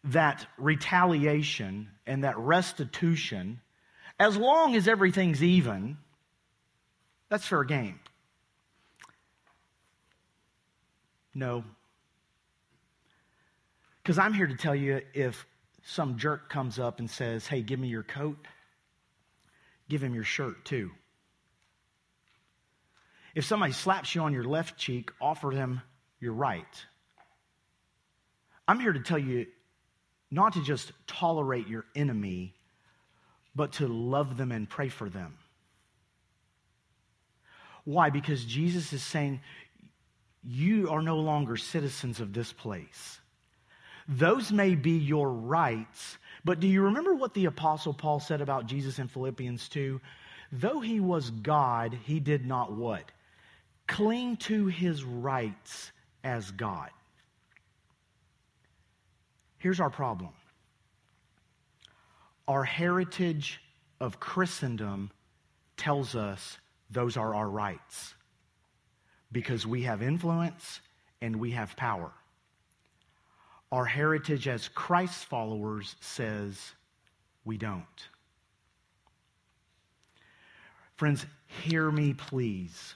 that 0.04 0.46
retaliation 0.56 1.88
and 2.06 2.24
that 2.24 2.38
restitution, 2.38 3.60
as 4.18 4.36
long 4.36 4.74
as 4.74 4.88
everything's 4.88 5.42
even, 5.42 5.98
that's 7.28 7.46
fair 7.46 7.64
game. 7.64 8.00
No. 11.34 11.64
Because 14.10 14.18
I'm 14.18 14.34
here 14.34 14.48
to 14.48 14.56
tell 14.56 14.74
you 14.74 15.02
if 15.14 15.46
some 15.84 16.18
jerk 16.18 16.50
comes 16.50 16.80
up 16.80 16.98
and 16.98 17.08
says, 17.08 17.46
hey, 17.46 17.62
give 17.62 17.78
me 17.78 17.86
your 17.86 18.02
coat, 18.02 18.44
give 19.88 20.02
him 20.02 20.16
your 20.16 20.24
shirt 20.24 20.64
too. 20.64 20.90
If 23.36 23.44
somebody 23.44 23.72
slaps 23.72 24.12
you 24.12 24.22
on 24.22 24.32
your 24.32 24.42
left 24.42 24.76
cheek, 24.76 25.12
offer 25.20 25.52
them 25.54 25.82
your 26.18 26.32
right. 26.32 26.66
I'm 28.66 28.80
here 28.80 28.92
to 28.92 28.98
tell 28.98 29.16
you 29.16 29.46
not 30.28 30.54
to 30.54 30.64
just 30.64 30.90
tolerate 31.06 31.68
your 31.68 31.84
enemy, 31.94 32.56
but 33.54 33.74
to 33.74 33.86
love 33.86 34.36
them 34.36 34.50
and 34.50 34.68
pray 34.68 34.88
for 34.88 35.08
them. 35.08 35.36
Why? 37.84 38.10
Because 38.10 38.44
Jesus 38.44 38.92
is 38.92 39.04
saying, 39.04 39.40
You 40.42 40.90
are 40.90 41.00
no 41.00 41.18
longer 41.18 41.56
citizens 41.56 42.18
of 42.18 42.32
this 42.32 42.52
place. 42.52 43.19
Those 44.10 44.50
may 44.50 44.74
be 44.74 44.98
your 44.98 45.30
rights, 45.30 46.18
but 46.44 46.58
do 46.58 46.66
you 46.66 46.82
remember 46.82 47.14
what 47.14 47.32
the 47.32 47.44
Apostle 47.44 47.94
Paul 47.94 48.18
said 48.18 48.40
about 48.40 48.66
Jesus 48.66 48.98
in 48.98 49.06
Philippians 49.06 49.68
2? 49.68 50.00
Though 50.50 50.80
he 50.80 50.98
was 50.98 51.30
God, 51.30 51.96
he 52.04 52.18
did 52.18 52.44
not 52.44 52.72
what? 52.72 53.04
Cling 53.86 54.36
to 54.38 54.66
his 54.66 55.04
rights 55.04 55.92
as 56.24 56.50
God. 56.50 56.90
Here's 59.58 59.78
our 59.78 59.90
problem 59.90 60.30
our 62.48 62.64
heritage 62.64 63.60
of 64.00 64.18
Christendom 64.18 65.12
tells 65.76 66.16
us 66.16 66.58
those 66.90 67.16
are 67.16 67.32
our 67.32 67.48
rights 67.48 68.14
because 69.30 69.64
we 69.64 69.82
have 69.82 70.02
influence 70.02 70.80
and 71.22 71.36
we 71.36 71.52
have 71.52 71.76
power. 71.76 72.10
Our 73.72 73.84
heritage 73.84 74.48
as 74.48 74.68
Christ 74.68 75.26
followers 75.26 75.94
says 76.00 76.72
we 77.44 77.56
don't. 77.56 77.84
Friends, 80.96 81.24
hear 81.46 81.90
me 81.90 82.14
please. 82.14 82.94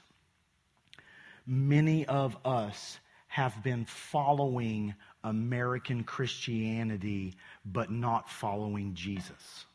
Many 1.47 2.05
of 2.05 2.37
us 2.45 2.99
have 3.27 3.63
been 3.63 3.85
following 3.85 4.93
American 5.23 6.03
Christianity 6.03 7.35
but 7.65 7.91
not 7.91 8.29
following 8.29 8.93
Jesus. 8.93 9.65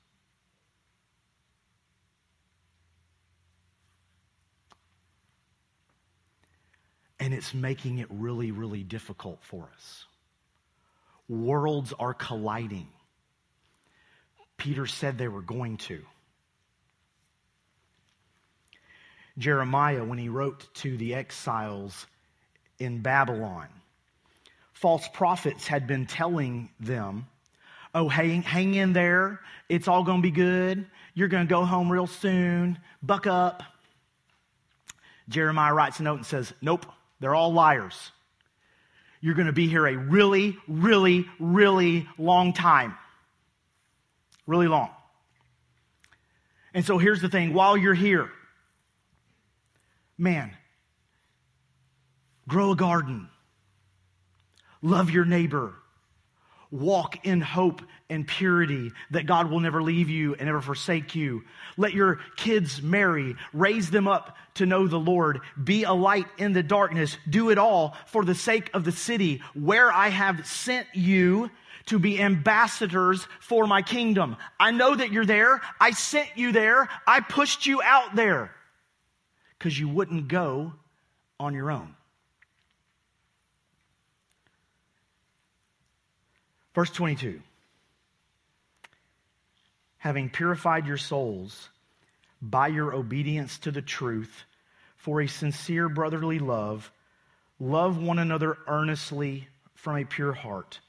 And 7.19 7.35
it's 7.35 7.53
making 7.53 7.99
it 7.99 8.07
really, 8.11 8.51
really 8.51 8.83
difficult 8.83 9.41
for 9.43 9.69
us. 9.77 10.07
Worlds 11.31 11.95
are 11.97 12.13
colliding. 12.13 12.89
Peter 14.57 14.85
said 14.85 15.17
they 15.17 15.29
were 15.29 15.43
going 15.43 15.77
to. 15.77 16.03
Jeremiah, 19.39 20.05
when 20.05 20.19
he 20.19 20.29
wrote 20.29 20.67
to 20.75 20.97
the 20.97 21.15
exiles 21.15 22.05
in 22.81 23.01
Babylon, 23.01 23.69
false 24.73 25.07
prophets 25.15 25.69
had 25.69 25.87
been 25.87 26.07
telling 26.07 26.69
them, 26.81 27.27
Oh, 27.95 28.09
hang, 28.09 28.43
hang 28.43 28.75
in 28.75 28.93
there. 28.93 29.39
It's 29.69 29.87
all 29.87 30.03
going 30.03 30.19
to 30.19 30.23
be 30.23 30.33
good. 30.33 30.85
You're 31.15 31.29
going 31.29 31.47
to 31.47 31.51
go 31.51 31.65
home 31.65 31.91
real 31.91 32.09
soon. 32.09 32.79
Buck 33.05 33.29
up. 33.29 33.63
Jeremiah 35.29 35.75
writes 35.75 36.01
a 36.01 36.03
note 36.03 36.17
and 36.17 36.27
says, 36.27 36.53
Nope, 36.61 36.87
they're 37.21 37.37
all 37.37 37.53
liars. 37.53 38.11
You're 39.21 39.35
going 39.35 39.47
to 39.47 39.53
be 39.53 39.69
here 39.69 39.87
a 39.87 39.97
really, 39.97 40.57
really, 40.67 41.27
really 41.39 42.09
long 42.19 42.53
time. 42.53 42.97
Really 44.47 44.69
long. 44.69 44.91
And 46.73 46.85
so 46.85 46.99
here's 46.99 47.21
the 47.21 47.29
thing 47.29 47.53
while 47.53 47.77
you're 47.77 47.95
here, 47.95 48.31
man, 50.17 50.53
grow 52.49 52.73
a 52.73 52.77
garden, 52.77 53.29
love 54.81 55.11
your 55.11 55.25
neighbor, 55.25 55.75
walk 56.71 57.25
in 57.27 57.41
hope 57.41 57.83
and 58.09 58.27
purity 58.27 58.91
that 59.11 59.27
God 59.27 59.51
will 59.51 59.61
never 59.61 59.83
leave 59.83 60.09
you 60.09 60.35
and 60.35 60.47
never 60.47 60.61
forsake 60.61 61.15
you. 61.15 61.43
Let 61.77 61.93
your 61.93 62.21
kids 62.37 62.83
marry, 62.83 63.37
raise 63.53 63.91
them 63.91 64.09
up 64.09 64.37
to 64.55 64.67
know 64.67 64.87
the 64.87 64.99
Lord, 64.99 65.41
be 65.63 65.85
a 65.85 65.93
light 65.93 66.27
in 66.39 66.53
the 66.53 66.63
darkness. 66.63 67.17
Do 67.29 67.51
it 67.51 67.59
all 67.59 67.97
for 68.07 68.25
the 68.25 68.35
sake 68.35 68.71
of 68.75 68.85
the 68.85 68.93
city 68.93 69.43
where 69.55 69.93
I 69.93 70.09
have 70.09 70.47
sent 70.47 70.87
you 70.93 71.51
to 71.87 71.99
be 71.99 72.21
ambassadors 72.21 73.27
for 73.41 73.67
my 73.67 73.83
kingdom. 73.83 74.37
I 74.59 74.71
know 74.71 74.95
that 74.95 75.13
you're 75.13 75.25
there. 75.25 75.61
I 75.81 75.93
sent 75.93 76.37
you 76.37 76.53
there. 76.53 76.89
I 77.07 77.21
pushed 77.21 77.67
you 77.67 77.83
out 77.83 78.15
there 78.15 78.53
because 79.59 79.79
you 79.79 79.89
wouldn't 79.89 80.29
go 80.29 80.75
on 81.39 81.55
your 81.55 81.71
own. 81.71 81.95
Verse 86.75 86.91
22 86.91 87.41
Having 89.99 90.31
purified 90.31 90.87
your 90.87 90.97
souls 90.97 91.69
by 92.41 92.69
your 92.69 92.95
obedience 92.95 93.59
to 93.59 93.71
the 93.71 93.83
truth 93.83 94.45
for 94.97 95.21
a 95.21 95.27
sincere 95.27 95.89
brotherly 95.89 96.39
love, 96.39 96.91
love 97.59 97.99
one 97.99 98.19
another 98.19 98.57
earnestly 98.67 99.49
from 99.75 99.97
a 99.97 100.05
pure 100.05 100.33
heart, 100.33 100.81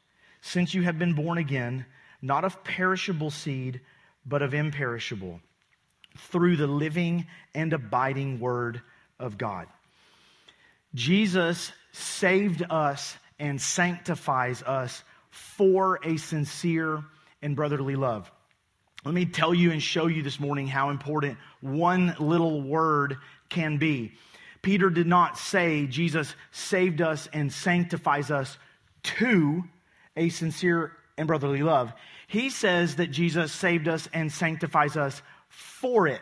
since 0.41 0.73
you 0.73 0.83
have 0.83 0.97
been 0.99 1.13
born 1.13 1.37
again, 1.37 1.85
not 2.21 2.45
of 2.45 2.63
perishable 2.63 3.31
seed, 3.31 3.81
but 4.25 4.41
of 4.41 4.53
imperishable, 4.53 5.41
through 6.17 6.55
the 6.55 6.67
living 6.67 7.25
and 7.53 7.73
abiding 7.73 8.39
word 8.39 8.81
of 9.19 9.37
God. 9.37 9.67
Jesus 10.93 11.71
saved 11.91 12.63
us 12.69 13.17
and 13.39 13.61
sanctifies 13.61 14.61
us 14.63 15.03
for 15.31 15.99
a 16.03 16.17
sincere 16.17 17.03
and 17.41 17.55
brotherly 17.55 17.95
love. 17.95 18.31
Let 19.03 19.15
me 19.15 19.25
tell 19.25 19.53
you 19.53 19.71
and 19.71 19.81
show 19.81 20.05
you 20.05 20.21
this 20.21 20.39
morning 20.39 20.67
how 20.67 20.91
important 20.91 21.37
one 21.61 22.15
little 22.19 22.61
word 22.61 23.17
can 23.49 23.77
be. 23.77 24.11
Peter 24.61 24.91
did 24.91 25.07
not 25.07 25.39
say 25.39 25.87
Jesus 25.87 26.35
saved 26.51 27.01
us 27.01 27.27
and 27.33 27.51
sanctifies 27.51 28.29
us 28.29 28.57
to 29.03 29.63
a 30.15 30.29
sincere 30.29 30.91
and 31.17 31.27
brotherly 31.27 31.63
love. 31.63 31.91
He 32.27 32.49
says 32.51 32.97
that 32.97 33.07
Jesus 33.07 33.51
saved 33.51 33.87
us 33.87 34.07
and 34.13 34.31
sanctifies 34.31 34.95
us 34.95 35.21
for 35.49 36.07
it. 36.07 36.21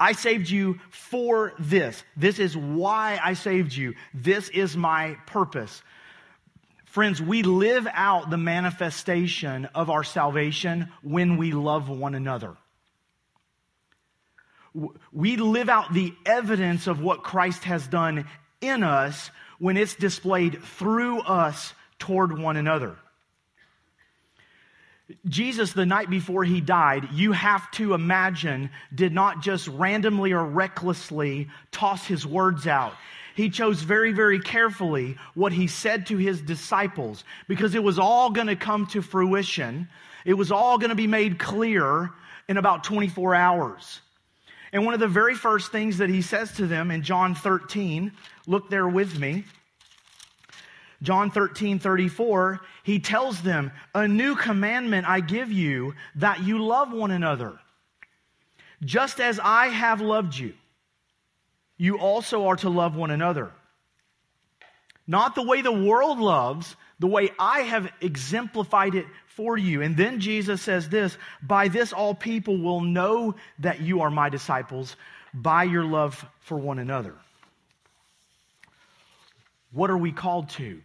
I 0.00 0.12
saved 0.12 0.48
you 0.50 0.80
for 0.90 1.52
this. 1.58 2.02
This 2.16 2.38
is 2.38 2.56
why 2.56 3.20
I 3.22 3.34
saved 3.34 3.74
you. 3.74 3.94
This 4.12 4.48
is 4.48 4.76
my 4.76 5.16
purpose. 5.26 5.82
Friends, 6.94 7.20
we 7.20 7.42
live 7.42 7.88
out 7.92 8.30
the 8.30 8.38
manifestation 8.38 9.64
of 9.74 9.90
our 9.90 10.04
salvation 10.04 10.92
when 11.02 11.38
we 11.38 11.50
love 11.50 11.88
one 11.88 12.14
another. 12.14 12.56
We 15.12 15.36
live 15.36 15.68
out 15.68 15.92
the 15.92 16.14
evidence 16.24 16.86
of 16.86 17.00
what 17.00 17.24
Christ 17.24 17.64
has 17.64 17.84
done 17.88 18.28
in 18.60 18.84
us 18.84 19.32
when 19.58 19.76
it's 19.76 19.96
displayed 19.96 20.62
through 20.62 21.22
us 21.22 21.74
toward 21.98 22.38
one 22.38 22.56
another. 22.56 22.94
Jesus, 25.28 25.72
the 25.72 25.86
night 25.86 26.08
before 26.08 26.44
he 26.44 26.60
died, 26.60 27.08
you 27.12 27.32
have 27.32 27.68
to 27.72 27.94
imagine, 27.94 28.70
did 28.94 29.12
not 29.12 29.42
just 29.42 29.66
randomly 29.66 30.30
or 30.30 30.44
recklessly 30.44 31.48
toss 31.72 32.06
his 32.06 32.24
words 32.24 32.68
out 32.68 32.94
he 33.34 33.50
chose 33.50 33.82
very, 33.82 34.12
very 34.12 34.38
carefully 34.38 35.16
what 35.34 35.52
he 35.52 35.66
said 35.66 36.06
to 36.06 36.16
his 36.16 36.40
disciples 36.40 37.24
because 37.48 37.74
it 37.74 37.82
was 37.82 37.98
all 37.98 38.30
going 38.30 38.46
to 38.46 38.56
come 38.56 38.86
to 38.88 39.02
fruition. 39.02 39.88
It 40.24 40.34
was 40.34 40.52
all 40.52 40.78
going 40.78 40.90
to 40.90 40.96
be 40.96 41.08
made 41.08 41.38
clear 41.38 42.10
in 42.48 42.56
about 42.56 42.84
24 42.84 43.34
hours. 43.34 44.00
And 44.72 44.84
one 44.84 44.94
of 44.94 45.00
the 45.00 45.08
very 45.08 45.34
first 45.34 45.72
things 45.72 45.98
that 45.98 46.10
he 46.10 46.22
says 46.22 46.52
to 46.54 46.66
them 46.66 46.90
in 46.90 47.02
John 47.02 47.34
13, 47.34 48.12
look 48.46 48.70
there 48.70 48.88
with 48.88 49.18
me. 49.18 49.44
John 51.02 51.30
13, 51.30 51.80
34, 51.80 52.60
he 52.82 52.98
tells 52.98 53.42
them, 53.42 53.72
A 53.94 54.08
new 54.08 54.36
commandment 54.36 55.08
I 55.08 55.20
give 55.20 55.52
you 55.52 55.94
that 56.16 56.44
you 56.44 56.64
love 56.64 56.92
one 56.92 57.10
another, 57.10 57.58
just 58.82 59.20
as 59.20 59.38
I 59.42 59.66
have 59.66 60.00
loved 60.00 60.36
you 60.36 60.54
you 61.76 61.98
also 61.98 62.46
are 62.46 62.56
to 62.56 62.68
love 62.68 62.96
one 62.96 63.10
another. 63.10 63.50
Not 65.06 65.34
the 65.34 65.42
way 65.42 65.60
the 65.60 65.72
world 65.72 66.18
loves. 66.18 66.76
The 66.98 67.06
way 67.06 67.30
I 67.38 67.60
have 67.60 67.90
exemplified 68.00 68.94
it 68.94 69.06
for 69.26 69.58
you. 69.58 69.82
And 69.82 69.96
then 69.96 70.20
Jesus 70.20 70.62
says 70.62 70.88
this 70.88 71.18
By 71.42 71.68
this, 71.68 71.92
all 71.92 72.14
people 72.14 72.58
will 72.58 72.80
know 72.80 73.34
that 73.58 73.80
you 73.80 74.02
are 74.02 74.10
my 74.10 74.28
disciples 74.28 74.96
by 75.34 75.64
your 75.64 75.84
love 75.84 76.24
for 76.40 76.56
one 76.56 76.78
another. 76.78 77.14
What 79.72 79.90
are 79.90 79.98
we 79.98 80.12
called 80.12 80.50
to? 80.50 80.80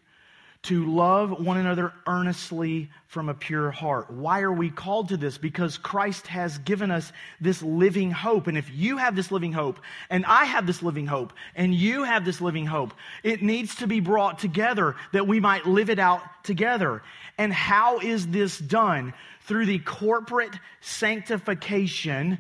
To 0.64 0.86
love 0.86 1.44
one 1.44 1.58
another 1.58 1.94
earnestly 2.06 2.90
from 3.08 3.30
a 3.30 3.34
pure 3.34 3.72
heart. 3.72 4.12
Why 4.12 4.42
are 4.42 4.52
we 4.52 4.70
called 4.70 5.10
to 5.10 5.18
this? 5.18 5.38
Because 5.38 5.78
Christ 5.78 6.28
has 6.28 6.58
given 6.60 6.92
us 6.92 7.12
this 7.40 7.64
living 7.64 8.12
hope. 8.12 8.48
And 8.48 8.58
if 8.58 8.70
you 8.70 8.98
have 8.98 9.16
this 9.16 9.32
living 9.32 9.54
hope, 9.54 9.80
and 10.10 10.26
I 10.26 10.46
have 10.46 10.68
this 10.68 10.84
living 10.84 11.08
hope, 11.08 11.32
and 11.56 11.74
you 11.74 12.04
have 12.04 12.26
this 12.26 12.42
living 12.42 12.66
hope, 12.66 12.94
it 13.24 13.42
needs 13.42 13.76
to 13.76 13.88
be 13.88 14.02
brought 14.02 14.40
together 14.40 14.96
that 15.14 15.28
we 15.28 15.40
might 15.40 15.66
live 15.66 15.90
it 15.90 15.98
out 15.98 16.22
together. 16.44 17.02
And 17.38 17.54
how 17.54 18.00
is 18.00 18.28
this 18.28 18.60
done? 18.60 19.14
Through 19.44 19.66
the 19.66 19.80
corporate 19.80 20.54
sanctification 20.82 22.38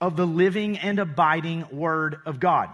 of 0.00 0.16
the 0.16 0.26
living 0.26 0.78
and 0.78 0.98
abiding 1.00 1.66
Word 1.72 2.20
of 2.26 2.38
God. 2.38 2.70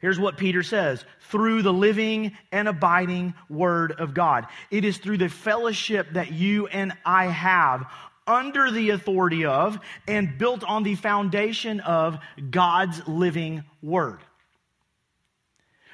Here's 0.00 0.18
what 0.18 0.36
Peter 0.36 0.62
says 0.62 1.04
through 1.22 1.62
the 1.62 1.72
living 1.72 2.36
and 2.52 2.68
abiding 2.68 3.34
Word 3.50 3.92
of 3.92 4.14
God. 4.14 4.46
It 4.70 4.84
is 4.84 4.98
through 4.98 5.18
the 5.18 5.28
fellowship 5.28 6.12
that 6.12 6.32
you 6.32 6.68
and 6.68 6.92
I 7.04 7.26
have 7.26 7.86
under 8.26 8.70
the 8.70 8.90
authority 8.90 9.44
of 9.44 9.78
and 10.06 10.38
built 10.38 10.62
on 10.62 10.82
the 10.82 10.94
foundation 10.94 11.80
of 11.80 12.18
God's 12.50 13.06
living 13.08 13.64
Word. 13.82 14.20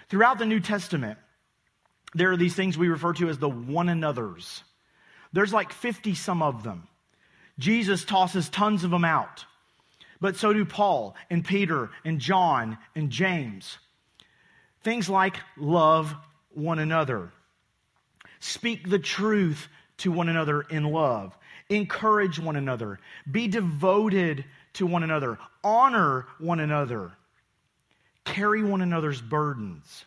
Throughout 0.09 0.39
the 0.39 0.47
New 0.47 0.61
Testament, 0.61 1.19
there 2.15 2.31
are 2.31 2.37
these 2.37 2.55
things 2.55 2.77
we 2.77 2.89
refer 2.89 3.15
to 3.15 3.29
as 3.29 3.39
the 3.39 3.49
one 3.49 3.89
another's. 3.89 4.63
There's 5.33 5.53
like 5.53 5.73
50 5.73 6.15
some 6.15 6.43
of 6.43 6.63
them. 6.63 6.87
Jesus 7.59 8.05
tosses 8.05 8.49
tons 8.49 8.85
of 8.85 8.91
them 8.91 9.05
out. 9.05 9.45
But 10.21 10.37
so 10.37 10.53
do 10.53 10.65
Paul 10.65 11.17
and 11.31 11.45
Peter 11.45 11.91
and 12.05 12.21
John 12.21 12.79
and 12.95 13.11
James. 13.11 13.79
Things 14.85 15.09
like 15.09 15.39
love 15.57 16.15
one 16.51 16.79
another, 16.79 17.33
speak 18.39 18.89
the 18.89 18.99
truth 18.99 19.67
to 19.99 20.13
one 20.13 20.29
another 20.29 20.61
in 20.61 20.85
love, 20.85 21.37
encourage 21.71 22.39
one 22.39 22.57
another, 22.57 23.01
be 23.31 23.49
devoted 23.49 24.45
to 24.75 24.87
one 24.87 25.03
another, 25.03 25.39
honor 25.65 26.27
one 26.39 26.61
another, 26.61 27.13
carry 28.27 28.63
one 28.63 28.83
another's 28.83 29.23
burdens. 29.23 30.05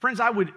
Friends, 0.00 0.18
I 0.18 0.30
would 0.30 0.52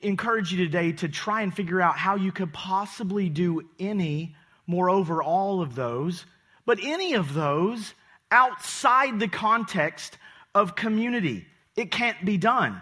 encourage 0.00 0.50
you 0.50 0.64
today 0.64 0.92
to 0.92 1.08
try 1.08 1.42
and 1.42 1.52
figure 1.52 1.80
out 1.80 1.98
how 1.98 2.16
you 2.16 2.32
could 2.32 2.54
possibly 2.54 3.28
do 3.28 3.68
any, 3.78 4.34
moreover, 4.66 5.22
all 5.22 5.60
of 5.60 5.74
those, 5.74 6.24
but 6.64 6.78
any 6.82 7.12
of 7.14 7.34
those 7.34 7.92
outside 8.30 9.20
the 9.20 9.28
context 9.28 10.16
of 10.56 10.74
community. 10.74 11.44
It 11.76 11.90
can't 11.90 12.24
be 12.24 12.38
done. 12.38 12.80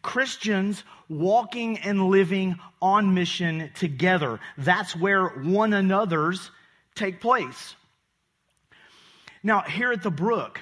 Christians 0.00 0.82
walking 1.06 1.78
and 1.80 2.08
living 2.08 2.56
on 2.80 3.12
mission 3.12 3.70
together. 3.74 4.40
That's 4.56 4.96
where 4.96 5.28
one 5.28 5.74
another's 5.74 6.50
take 6.94 7.20
place. 7.20 7.76
Now, 9.42 9.60
here 9.60 9.92
at 9.92 10.02
the 10.02 10.10
Brook, 10.10 10.60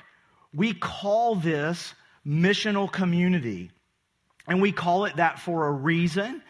we 0.52 0.74
call 0.74 1.36
this 1.36 1.94
missional 2.26 2.90
community. 2.90 3.70
And 4.48 4.60
we 4.60 4.72
call 4.72 5.04
it 5.04 5.16
that 5.16 5.38
for 5.38 5.68
a 5.68 5.70
reason. 5.70 6.42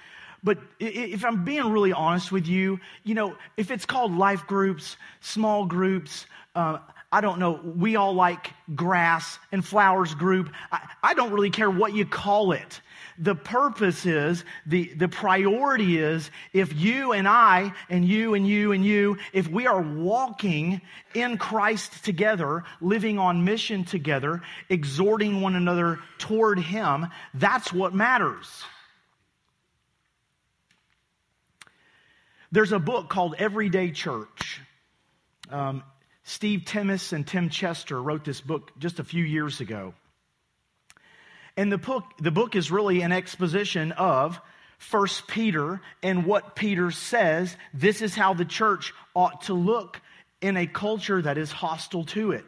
But 0.42 0.56
if 0.78 1.22
I'm 1.22 1.44
being 1.44 1.70
really 1.70 1.92
honest 1.92 2.32
with 2.32 2.46
you, 2.46 2.80
you 3.04 3.14
know, 3.14 3.36
if 3.58 3.70
it's 3.70 3.84
called 3.84 4.16
life 4.16 4.46
groups, 4.46 4.96
small 5.20 5.66
groups, 5.66 6.24
uh, 6.54 6.78
I 7.12 7.20
don't 7.20 7.40
know, 7.40 7.60
we 7.76 7.96
all 7.96 8.14
like 8.14 8.52
grass 8.74 9.38
and 9.50 9.64
flowers 9.64 10.14
group. 10.14 10.50
I, 10.70 10.80
I 11.02 11.14
don't 11.14 11.32
really 11.32 11.50
care 11.50 11.68
what 11.68 11.92
you 11.92 12.06
call 12.06 12.52
it. 12.52 12.80
The 13.18 13.34
purpose 13.34 14.06
is, 14.06 14.44
the, 14.64 14.94
the 14.94 15.08
priority 15.08 15.98
is, 15.98 16.30
if 16.52 16.72
you 16.74 17.12
and 17.12 17.26
I, 17.26 17.72
and 17.88 18.04
you 18.04 18.34
and 18.34 18.46
you 18.46 18.70
and 18.72 18.84
you, 18.84 19.18
if 19.32 19.48
we 19.48 19.66
are 19.66 19.82
walking 19.82 20.80
in 21.12 21.36
Christ 21.36 22.04
together, 22.04 22.62
living 22.80 23.18
on 23.18 23.44
mission 23.44 23.84
together, 23.84 24.40
exhorting 24.68 25.40
one 25.40 25.56
another 25.56 25.98
toward 26.18 26.60
Him, 26.60 27.08
that's 27.34 27.72
what 27.72 27.92
matters. 27.92 28.46
There's 32.52 32.72
a 32.72 32.78
book 32.78 33.08
called 33.08 33.34
Everyday 33.36 33.90
Church. 33.90 34.60
Um, 35.50 35.82
Steve 36.24 36.60
Timmis 36.64 37.12
and 37.12 37.26
Tim 37.26 37.48
Chester 37.48 38.00
wrote 38.00 38.24
this 38.24 38.40
book 38.40 38.72
just 38.78 38.98
a 38.98 39.04
few 39.04 39.24
years 39.24 39.60
ago. 39.60 39.94
And 41.56 41.70
the 41.70 41.78
book, 41.78 42.04
the 42.20 42.30
book 42.30 42.54
is 42.54 42.70
really 42.70 43.02
an 43.02 43.12
exposition 43.12 43.92
of 43.92 44.40
First 44.78 45.26
Peter 45.28 45.80
and 46.02 46.24
what 46.24 46.56
Peter 46.56 46.90
says 46.90 47.54
this 47.74 48.00
is 48.00 48.14
how 48.14 48.32
the 48.32 48.44
church 48.44 48.94
ought 49.14 49.42
to 49.42 49.54
look 49.54 50.00
in 50.40 50.56
a 50.56 50.66
culture 50.66 51.20
that 51.20 51.36
is 51.36 51.52
hostile 51.52 52.04
to 52.04 52.32
it. 52.32 52.44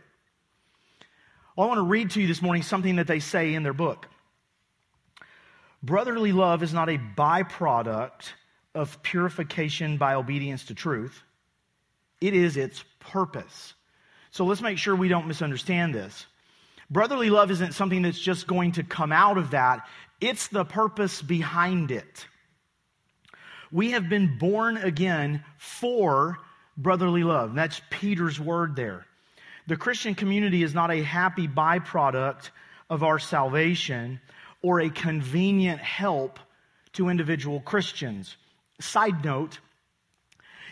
Well, 1.54 1.66
I 1.66 1.68
want 1.68 1.78
to 1.78 1.90
read 1.90 2.10
to 2.12 2.22
you 2.22 2.26
this 2.26 2.40
morning 2.40 2.62
something 2.62 2.96
that 2.96 3.06
they 3.06 3.20
say 3.20 3.52
in 3.52 3.62
their 3.62 3.74
book. 3.74 4.08
Brotherly 5.82 6.32
love 6.32 6.62
is 6.62 6.72
not 6.72 6.88
a 6.88 6.96
byproduct 6.96 8.30
of 8.74 9.02
purification 9.02 9.98
by 9.98 10.14
obedience 10.14 10.64
to 10.66 10.74
truth. 10.74 11.22
It 12.22 12.34
is 12.34 12.56
its 12.56 12.84
purpose. 13.00 13.74
So 14.30 14.44
let's 14.44 14.62
make 14.62 14.78
sure 14.78 14.94
we 14.94 15.08
don't 15.08 15.26
misunderstand 15.26 15.92
this. 15.92 16.24
Brotherly 16.88 17.30
love 17.30 17.50
isn't 17.50 17.72
something 17.72 18.02
that's 18.02 18.20
just 18.20 18.46
going 18.46 18.72
to 18.72 18.84
come 18.84 19.10
out 19.10 19.38
of 19.38 19.50
that, 19.50 19.86
it's 20.20 20.46
the 20.48 20.64
purpose 20.64 21.20
behind 21.20 21.90
it. 21.90 22.26
We 23.72 23.90
have 23.90 24.08
been 24.08 24.38
born 24.38 24.76
again 24.76 25.42
for 25.58 26.38
brotherly 26.76 27.24
love. 27.24 27.54
That's 27.54 27.80
Peter's 27.90 28.38
word 28.38 28.76
there. 28.76 29.04
The 29.66 29.76
Christian 29.76 30.14
community 30.14 30.62
is 30.62 30.74
not 30.74 30.92
a 30.92 31.02
happy 31.02 31.48
byproduct 31.48 32.50
of 32.88 33.02
our 33.02 33.18
salvation 33.18 34.20
or 34.62 34.80
a 34.80 34.90
convenient 34.90 35.80
help 35.80 36.38
to 36.92 37.08
individual 37.08 37.60
Christians. 37.60 38.36
Side 38.80 39.24
note, 39.24 39.58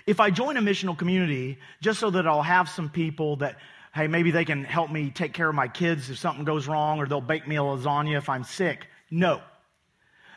if 0.07 0.21
I 0.21 0.31
join 0.31 0.57
a 0.57 0.61
missional 0.61 0.97
community 0.97 1.59
just 1.81 2.01
so 2.01 2.11
that 2.11 2.27
I'll 2.27 2.43
have 2.43 2.69
some 2.69 2.89
people 2.89 3.37
that, 3.37 3.57
hey, 3.95 4.07
maybe 4.07 4.31
they 4.31 4.45
can 4.45 4.65
help 4.65 4.91
me 4.91 5.11
take 5.11 5.33
care 5.33 5.49
of 5.49 5.55
my 5.55 5.69
kids 5.69 6.11
if 6.11 6.19
something 6.19 6.45
goes 6.45 6.67
wrong 6.69 6.99
or 6.99 7.07
they'll 7.07 7.21
bake 7.21 7.47
me 7.47 7.57
a 7.57 7.61
lasagna 7.61 8.17
if 8.17 8.29
I'm 8.29 8.45
sick. 8.45 8.87
No. 9.11 9.43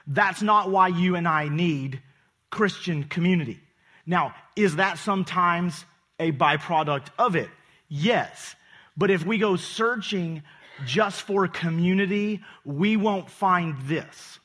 That's 0.07 0.41
not 0.41 0.69
why 0.69 0.89
you 0.89 1.15
and 1.15 1.27
I 1.27 1.47
need 1.47 2.01
Christian 2.49 3.03
community. 3.05 3.59
Now, 4.05 4.35
is 4.55 4.75
that 4.75 4.97
sometimes 4.97 5.85
a 6.19 6.31
byproduct 6.31 7.07
of 7.17 7.35
it? 7.35 7.49
Yes. 7.87 8.55
But 8.97 9.11
if 9.11 9.25
we 9.25 9.37
go 9.37 9.55
searching 9.55 10.43
just 10.85 11.21
for 11.21 11.47
community, 11.47 12.41
we 12.65 12.97
won't 12.97 13.29
find 13.29 13.75
this. 13.83 14.39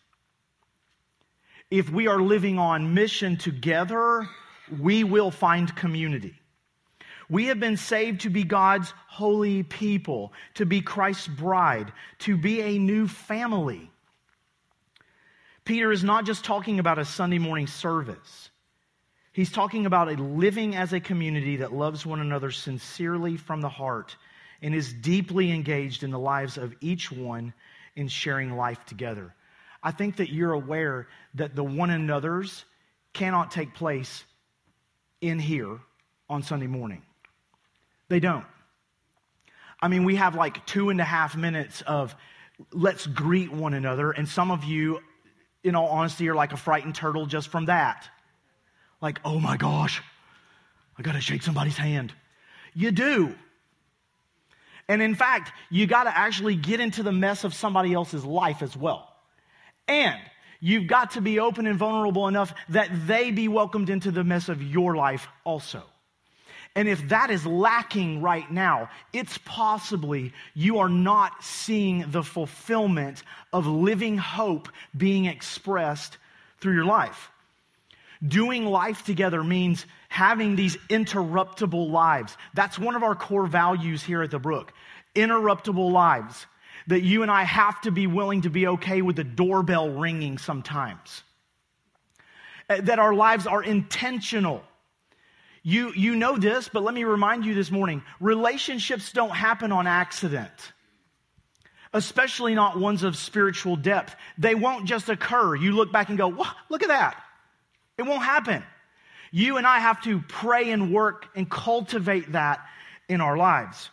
If 1.70 1.90
we 1.90 2.06
are 2.06 2.20
living 2.20 2.58
on 2.58 2.94
mission 2.94 3.36
together, 3.36 4.26
we 4.70 5.04
will 5.04 5.30
find 5.30 5.74
community. 5.74 6.34
We 7.30 7.46
have 7.46 7.60
been 7.60 7.76
saved 7.76 8.22
to 8.22 8.30
be 8.30 8.44
God's 8.44 8.92
holy 9.06 9.62
people, 9.62 10.32
to 10.54 10.64
be 10.64 10.80
Christ's 10.80 11.28
bride, 11.28 11.92
to 12.20 12.36
be 12.36 12.62
a 12.62 12.78
new 12.78 13.06
family. 13.06 13.90
Peter 15.64 15.92
is 15.92 16.02
not 16.02 16.24
just 16.24 16.44
talking 16.44 16.78
about 16.78 16.98
a 16.98 17.04
Sunday 17.04 17.38
morning 17.38 17.66
service. 17.66 18.50
He's 19.32 19.52
talking 19.52 19.84
about 19.84 20.08
a 20.08 20.22
living 20.22 20.74
as 20.74 20.92
a 20.94 21.00
community 21.00 21.56
that 21.56 21.72
loves 21.72 22.06
one 22.06 22.20
another 22.20 22.50
sincerely 22.50 23.36
from 23.36 23.60
the 23.60 23.68
heart 23.68 24.16
and 24.62 24.74
is 24.74 24.92
deeply 24.92 25.52
engaged 25.52 26.02
in 26.02 26.10
the 26.10 26.18
lives 26.18 26.56
of 26.56 26.74
each 26.80 27.12
one 27.12 27.52
in 27.94 28.08
sharing 28.08 28.56
life 28.56 28.84
together. 28.86 29.34
I 29.82 29.92
think 29.92 30.16
that 30.16 30.32
you're 30.32 30.52
aware 30.52 31.08
that 31.34 31.54
the 31.54 31.62
one 31.62 31.90
another's 31.90 32.64
cannot 33.12 33.50
take 33.50 33.74
place 33.74 34.24
in 35.20 35.38
here 35.38 35.78
on 36.28 36.42
Sunday 36.42 36.66
morning. 36.66 37.02
They 38.08 38.20
don't. 38.20 38.44
I 39.80 39.88
mean, 39.88 40.04
we 40.04 40.16
have 40.16 40.34
like 40.34 40.66
two 40.66 40.90
and 40.90 41.00
a 41.00 41.04
half 41.04 41.36
minutes 41.36 41.82
of 41.82 42.14
let's 42.72 43.06
greet 43.06 43.52
one 43.52 43.74
another, 43.74 44.10
and 44.10 44.28
some 44.28 44.50
of 44.50 44.64
you, 44.64 45.00
in 45.62 45.74
all 45.74 45.88
honesty, 45.88 46.28
are 46.28 46.34
like 46.34 46.52
a 46.52 46.56
frightened 46.56 46.94
turtle 46.94 47.26
just 47.26 47.48
from 47.48 47.66
that. 47.66 48.08
Like, 49.00 49.20
oh 49.24 49.38
my 49.38 49.56
gosh, 49.56 50.02
I 50.98 51.02
gotta 51.02 51.20
shake 51.20 51.42
somebody's 51.42 51.76
hand. 51.76 52.12
You 52.74 52.90
do. 52.90 53.34
And 54.88 55.02
in 55.02 55.14
fact, 55.14 55.52
you 55.70 55.86
gotta 55.86 56.16
actually 56.16 56.56
get 56.56 56.80
into 56.80 57.02
the 57.02 57.12
mess 57.12 57.44
of 57.44 57.54
somebody 57.54 57.92
else's 57.92 58.24
life 58.24 58.62
as 58.62 58.76
well. 58.76 59.08
And 59.86 60.18
You've 60.60 60.86
got 60.86 61.12
to 61.12 61.20
be 61.20 61.38
open 61.38 61.66
and 61.66 61.78
vulnerable 61.78 62.28
enough 62.28 62.52
that 62.70 62.90
they 63.06 63.30
be 63.30 63.48
welcomed 63.48 63.90
into 63.90 64.10
the 64.10 64.24
mess 64.24 64.48
of 64.48 64.62
your 64.62 64.96
life 64.96 65.28
also. 65.44 65.82
And 66.74 66.88
if 66.88 67.08
that 67.08 67.30
is 67.30 67.44
lacking 67.46 68.22
right 68.22 68.48
now, 68.50 68.90
it's 69.12 69.38
possibly 69.38 70.32
you 70.54 70.78
are 70.78 70.88
not 70.88 71.42
seeing 71.42 72.04
the 72.10 72.22
fulfillment 72.22 73.22
of 73.52 73.66
living 73.66 74.18
hope 74.18 74.68
being 74.96 75.24
expressed 75.24 76.18
through 76.60 76.74
your 76.74 76.84
life. 76.84 77.30
Doing 78.26 78.64
life 78.66 79.04
together 79.04 79.44
means 79.44 79.86
having 80.08 80.56
these 80.56 80.76
interruptible 80.88 81.90
lives. 81.90 82.36
That's 82.54 82.78
one 82.78 82.96
of 82.96 83.02
our 83.02 83.14
core 83.14 83.46
values 83.46 84.02
here 84.02 84.22
at 84.22 84.30
the 84.30 84.38
Brook. 84.38 84.72
Interruptible 85.14 85.92
lives. 85.92 86.46
That 86.88 87.02
you 87.02 87.22
and 87.22 87.30
I 87.30 87.44
have 87.44 87.80
to 87.82 87.90
be 87.90 88.06
willing 88.06 88.42
to 88.42 88.50
be 88.50 88.66
okay 88.66 89.00
with 89.02 89.16
the 89.16 89.24
doorbell 89.24 89.90
ringing 89.90 90.38
sometimes. 90.38 91.22
Uh, 92.68 92.80
that 92.82 92.98
our 92.98 93.14
lives 93.14 93.46
are 93.46 93.62
intentional. 93.62 94.62
You, 95.62 95.92
you 95.94 96.16
know 96.16 96.36
this, 96.36 96.68
but 96.68 96.82
let 96.82 96.94
me 96.94 97.04
remind 97.04 97.46
you 97.46 97.54
this 97.54 97.70
morning 97.70 98.02
relationships 98.20 99.12
don't 99.12 99.34
happen 99.34 99.72
on 99.72 99.86
accident, 99.86 100.72
especially 101.92 102.54
not 102.54 102.78
ones 102.78 103.02
of 103.02 103.16
spiritual 103.16 103.76
depth. 103.76 104.14
They 104.36 104.54
won't 104.54 104.86
just 104.86 105.08
occur. 105.08 105.56
You 105.56 105.72
look 105.72 105.92
back 105.92 106.10
and 106.10 106.18
go, 106.18 106.28
look 106.68 106.82
at 106.82 106.88
that. 106.88 107.22
It 107.96 108.02
won't 108.02 108.22
happen. 108.22 108.62
You 109.30 109.56
and 109.56 109.66
I 109.66 109.78
have 109.78 110.02
to 110.04 110.20
pray 110.20 110.70
and 110.70 110.92
work 110.92 111.26
and 111.34 111.50
cultivate 111.50 112.32
that 112.32 112.60
in 113.08 113.20
our 113.20 113.36
lives. 113.36 113.90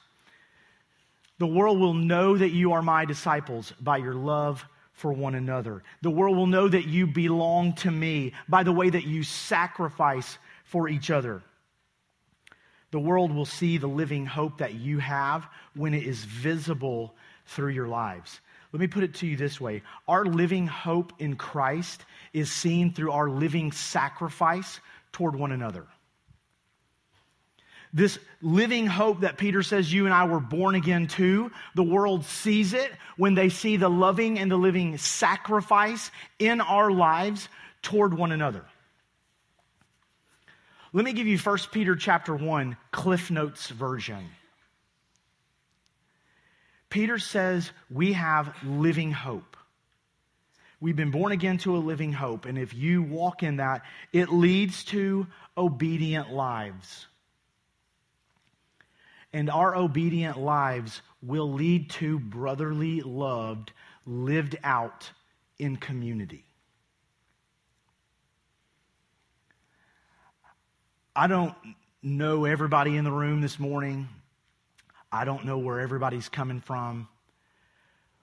The 1.38 1.48
world 1.48 1.80
will 1.80 1.94
know 1.94 2.38
that 2.38 2.52
you 2.52 2.74
are 2.74 2.82
my 2.82 3.06
disciples 3.06 3.74
by 3.82 3.98
your 3.98 4.14
love 4.14 4.66
for 4.94 5.12
one 5.12 5.36
another. 5.36 5.84
The 6.02 6.10
world 6.10 6.38
will 6.38 6.48
know 6.48 6.68
that 6.68 6.88
you 6.88 7.08
belong 7.08 7.74
to 7.76 7.92
me 7.92 8.34
by 8.48 8.64
the 8.64 8.72
way 8.72 8.90
that 8.90 9.06
you 9.06 9.24
sacrifice 9.24 10.38
for 10.64 10.88
each 10.88 11.12
other. 11.12 11.44
The 12.92 13.00
world 13.00 13.34
will 13.34 13.46
see 13.46 13.78
the 13.78 13.88
living 13.88 14.26
hope 14.26 14.60
that 14.60 14.76
you 14.76 15.00
have 15.00 15.48
when 15.76 15.94
it 15.94 16.04
is 16.04 16.24
visible 16.24 17.14
through 17.46 17.72
your 17.72 17.90
lives. 17.90 18.40
Let 18.72 18.80
me 18.80 18.88
put 18.88 19.04
it 19.04 19.16
to 19.16 19.28
you 19.28 19.36
this 19.36 19.60
way 19.60 19.84
our 20.08 20.26
living 20.26 20.68
hope 20.68 21.14
in 21.20 21.36
Christ 21.36 22.06
is 22.32 22.52
seen 22.52 22.94
through 22.94 23.12
our 23.12 23.30
living 23.30 23.74
sacrifice 23.74 24.80
toward 25.12 25.36
one 25.36 25.52
another. 25.52 25.86
This 27.96 28.20
living 28.42 28.88
hope 28.88 29.22
that 29.22 29.38
Peter 29.38 29.64
says 29.64 29.92
you 29.92 30.04
and 30.04 30.14
I 30.14 30.26
were 30.26 30.42
born 30.42 30.76
again 30.76 31.08
to, 31.08 31.50
the 31.76 31.84
world 31.84 32.26
sees 32.26 32.74
it 32.74 32.92
when 33.16 33.36
they 33.36 33.48
see 33.48 33.78
the 33.78 33.90
loving 33.90 34.38
and 34.38 34.52
the 34.52 34.58
living 34.58 34.98
sacrifice 34.98 36.12
in 36.38 36.60
our 36.60 36.92
lives 36.92 37.48
toward 37.82 38.14
one 38.14 38.34
another. 38.34 38.66
Let 40.92 41.06
me 41.06 41.14
give 41.14 41.26
you 41.26 41.38
1 41.38 41.58
Peter 41.72 41.96
chapter 41.96 42.36
1 42.36 42.76
Cliff 42.92 43.32
Notes 43.32 43.70
version. 43.70 44.26
Peter 46.90 47.18
says 47.18 47.72
we 47.90 48.12
have 48.12 48.54
living 48.66 49.14
hope. 49.14 49.56
We've 50.82 50.98
been 50.98 51.12
born 51.12 51.32
again 51.32 51.60
to 51.60 51.78
a 51.78 51.80
living 51.80 52.12
hope. 52.12 52.46
And 52.46 52.58
if 52.58 52.74
you 52.74 53.04
walk 53.04 53.42
in 53.42 53.58
that, 53.58 53.84
it 54.12 54.34
leads 54.34 54.84
to 54.86 55.28
obedient 55.58 56.34
lives. 56.34 57.08
And 59.36 59.50
our 59.50 59.76
obedient 59.76 60.40
lives 60.40 61.02
will 61.22 61.52
lead 61.52 61.90
to 61.90 62.20
brotherly 62.20 63.02
love 63.02 63.66
lived 64.06 64.58
out 64.64 65.12
in 65.60 65.76
community. 65.76 66.46
I 71.14 71.28
don't 71.28 71.54
know 72.02 72.46
everybody 72.46 72.96
in 72.96 73.04
the 73.04 73.12
room 73.12 73.42
this 73.42 73.60
morning. 73.60 74.08
I 75.12 75.26
don't 75.26 75.44
know 75.44 75.58
where 75.58 75.82
everybody's 75.82 76.30
coming 76.30 76.62
from. 76.62 77.10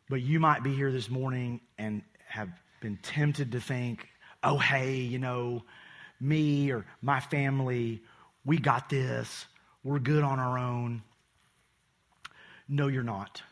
But 0.09 0.23
you 0.23 0.41
might 0.41 0.63
be 0.63 0.75
here 0.75 0.91
this 0.91 1.11
morning 1.11 1.61
and 1.77 2.01
have 2.27 2.49
been 2.81 2.97
tempted 3.03 3.53
to 3.53 3.61
think, 3.61 4.09
oh, 4.43 4.57
hey, 4.57 4.95
you 4.95 5.19
know, 5.19 5.63
me 6.19 6.73
or 6.73 6.87
my 7.03 7.21
family, 7.21 8.01
we 8.47 8.57
got 8.57 8.89
this. 8.89 9.45
We're 9.85 9.99
good 9.99 10.23
on 10.23 10.39
our 10.39 10.59
own. 10.59 11.03
No, 12.69 12.87
you're 12.87 13.03
not. 13.03 13.43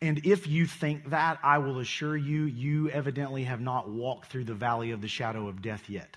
And 0.00 0.26
if 0.26 0.46
you 0.46 0.66
think 0.66 1.10
that, 1.10 1.38
I 1.42 1.58
will 1.58 1.78
assure 1.78 2.16
you, 2.16 2.44
you 2.44 2.90
evidently 2.90 3.44
have 3.44 3.60
not 3.60 3.88
walked 3.88 4.30
through 4.30 4.44
the 4.44 4.54
valley 4.54 4.90
of 4.90 5.00
the 5.00 5.08
shadow 5.08 5.48
of 5.48 5.62
death 5.62 5.88
yet. 5.88 6.16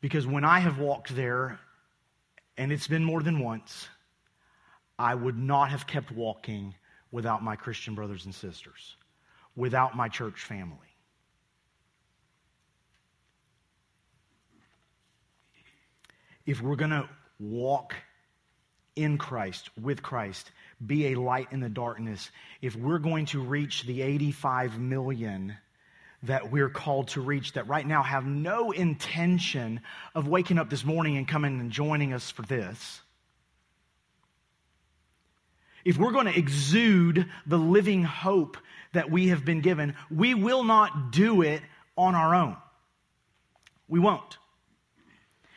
Because 0.00 0.26
when 0.26 0.44
I 0.44 0.60
have 0.60 0.78
walked 0.78 1.14
there, 1.14 1.58
and 2.56 2.72
it's 2.72 2.86
been 2.86 3.04
more 3.04 3.22
than 3.22 3.40
once, 3.40 3.88
I 4.98 5.14
would 5.14 5.36
not 5.36 5.70
have 5.70 5.86
kept 5.86 6.10
walking 6.12 6.74
without 7.10 7.42
my 7.42 7.56
Christian 7.56 7.94
brothers 7.94 8.24
and 8.24 8.34
sisters, 8.34 8.96
without 9.54 9.96
my 9.96 10.08
church 10.08 10.42
family. 10.42 10.95
If 16.46 16.62
we're 16.62 16.76
going 16.76 16.90
to 16.90 17.08
walk 17.40 17.94
in 18.94 19.18
Christ, 19.18 19.68
with 19.80 20.02
Christ, 20.02 20.50
be 20.84 21.08
a 21.08 21.16
light 21.16 21.48
in 21.50 21.60
the 21.60 21.68
darkness, 21.68 22.30
if 22.62 22.74
we're 22.74 22.98
going 22.98 23.26
to 23.26 23.40
reach 23.40 23.82
the 23.82 24.02
85 24.02 24.78
million 24.78 25.56
that 26.22 26.50
we're 26.50 26.70
called 26.70 27.08
to 27.08 27.20
reach 27.20 27.52
that 27.52 27.68
right 27.68 27.86
now 27.86 28.02
have 28.02 28.24
no 28.24 28.70
intention 28.70 29.80
of 30.14 30.26
waking 30.26 30.58
up 30.58 30.70
this 30.70 30.84
morning 30.84 31.16
and 31.16 31.28
coming 31.28 31.60
and 31.60 31.70
joining 31.70 32.14
us 32.14 32.30
for 32.30 32.42
this, 32.42 33.00
if 35.84 35.98
we're 35.98 36.12
going 36.12 36.26
to 36.26 36.36
exude 36.36 37.26
the 37.46 37.58
living 37.58 38.02
hope 38.02 38.56
that 38.92 39.10
we 39.10 39.28
have 39.28 39.44
been 39.44 39.60
given, 39.60 39.94
we 40.10 40.34
will 40.34 40.64
not 40.64 41.12
do 41.12 41.42
it 41.42 41.62
on 41.96 42.14
our 42.14 42.34
own. 42.34 42.56
We 43.88 44.00
won't. 44.00 44.38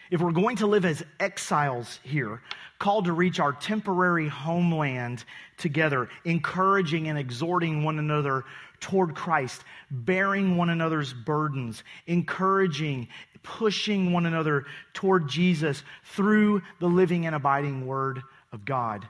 If 0.10 0.22
we're 0.22 0.32
going 0.32 0.58
to 0.58 0.68
live 0.68 0.86
as 0.86 1.04
exiles 1.20 2.00
here, 2.04 2.42
called 2.80 3.06
to 3.06 3.14
reach 3.14 3.40
our 3.40 3.54
temporary 3.54 4.28
homeland 4.28 5.24
together, 5.58 6.10
encouraging 6.26 7.10
and 7.10 7.20
exhorting 7.20 7.84
one 7.84 8.00
another 8.00 8.46
toward 8.80 9.14
Christ, 9.14 9.64
bearing 9.92 10.58
one 10.58 10.70
another's 10.70 11.14
burdens, 11.14 11.84
encouraging, 12.08 13.10
pushing 13.44 14.12
one 14.12 14.26
another 14.26 14.66
toward 14.94 15.28
Jesus 15.28 15.84
through 16.06 16.62
the 16.80 16.88
living 16.88 17.26
and 17.26 17.36
abiding 17.36 17.86
Word 17.86 18.22
of 18.52 18.66
God, 18.66 19.08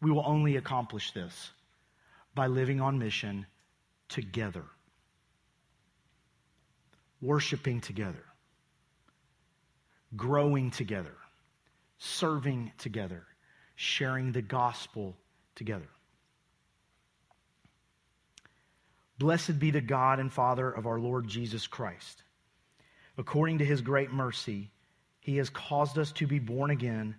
we 0.00 0.10
will 0.10 0.24
only 0.24 0.56
accomplish 0.56 1.12
this 1.12 1.50
by 2.34 2.46
living 2.46 2.80
on 2.80 2.98
mission 2.98 3.46
together, 4.08 4.64
worshiping 7.20 7.80
together, 7.80 8.24
growing 10.16 10.70
together, 10.70 11.16
serving 11.98 12.72
together, 12.78 13.24
sharing 13.76 14.32
the 14.32 14.42
gospel 14.42 15.16
together. 15.54 15.88
Blessed 19.18 19.58
be 19.58 19.70
the 19.70 19.80
God 19.80 20.18
and 20.18 20.32
Father 20.32 20.70
of 20.70 20.86
our 20.86 20.98
Lord 20.98 21.28
Jesus 21.28 21.66
Christ. 21.66 22.22
According 23.18 23.58
to 23.58 23.66
his 23.66 23.82
great 23.82 24.10
mercy, 24.10 24.70
he 25.20 25.36
has 25.36 25.50
caused 25.50 25.98
us 25.98 26.10
to 26.12 26.26
be 26.26 26.38
born 26.38 26.70
again 26.70 27.14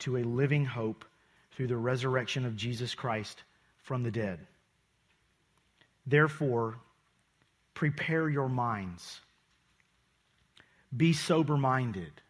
to 0.00 0.16
a 0.16 0.24
living 0.24 0.64
hope 0.64 1.04
through 1.52 1.68
the 1.68 1.76
resurrection 1.76 2.44
of 2.44 2.56
Jesus 2.56 2.94
Christ 2.94 3.44
from 3.84 4.02
the 4.02 4.10
dead. 4.10 4.40
Therefore, 6.06 6.78
prepare 7.72 8.28
your 8.28 8.48
minds. 8.48 9.20
Be 10.94 11.12
sober 11.12 11.56
minded. 11.56 12.20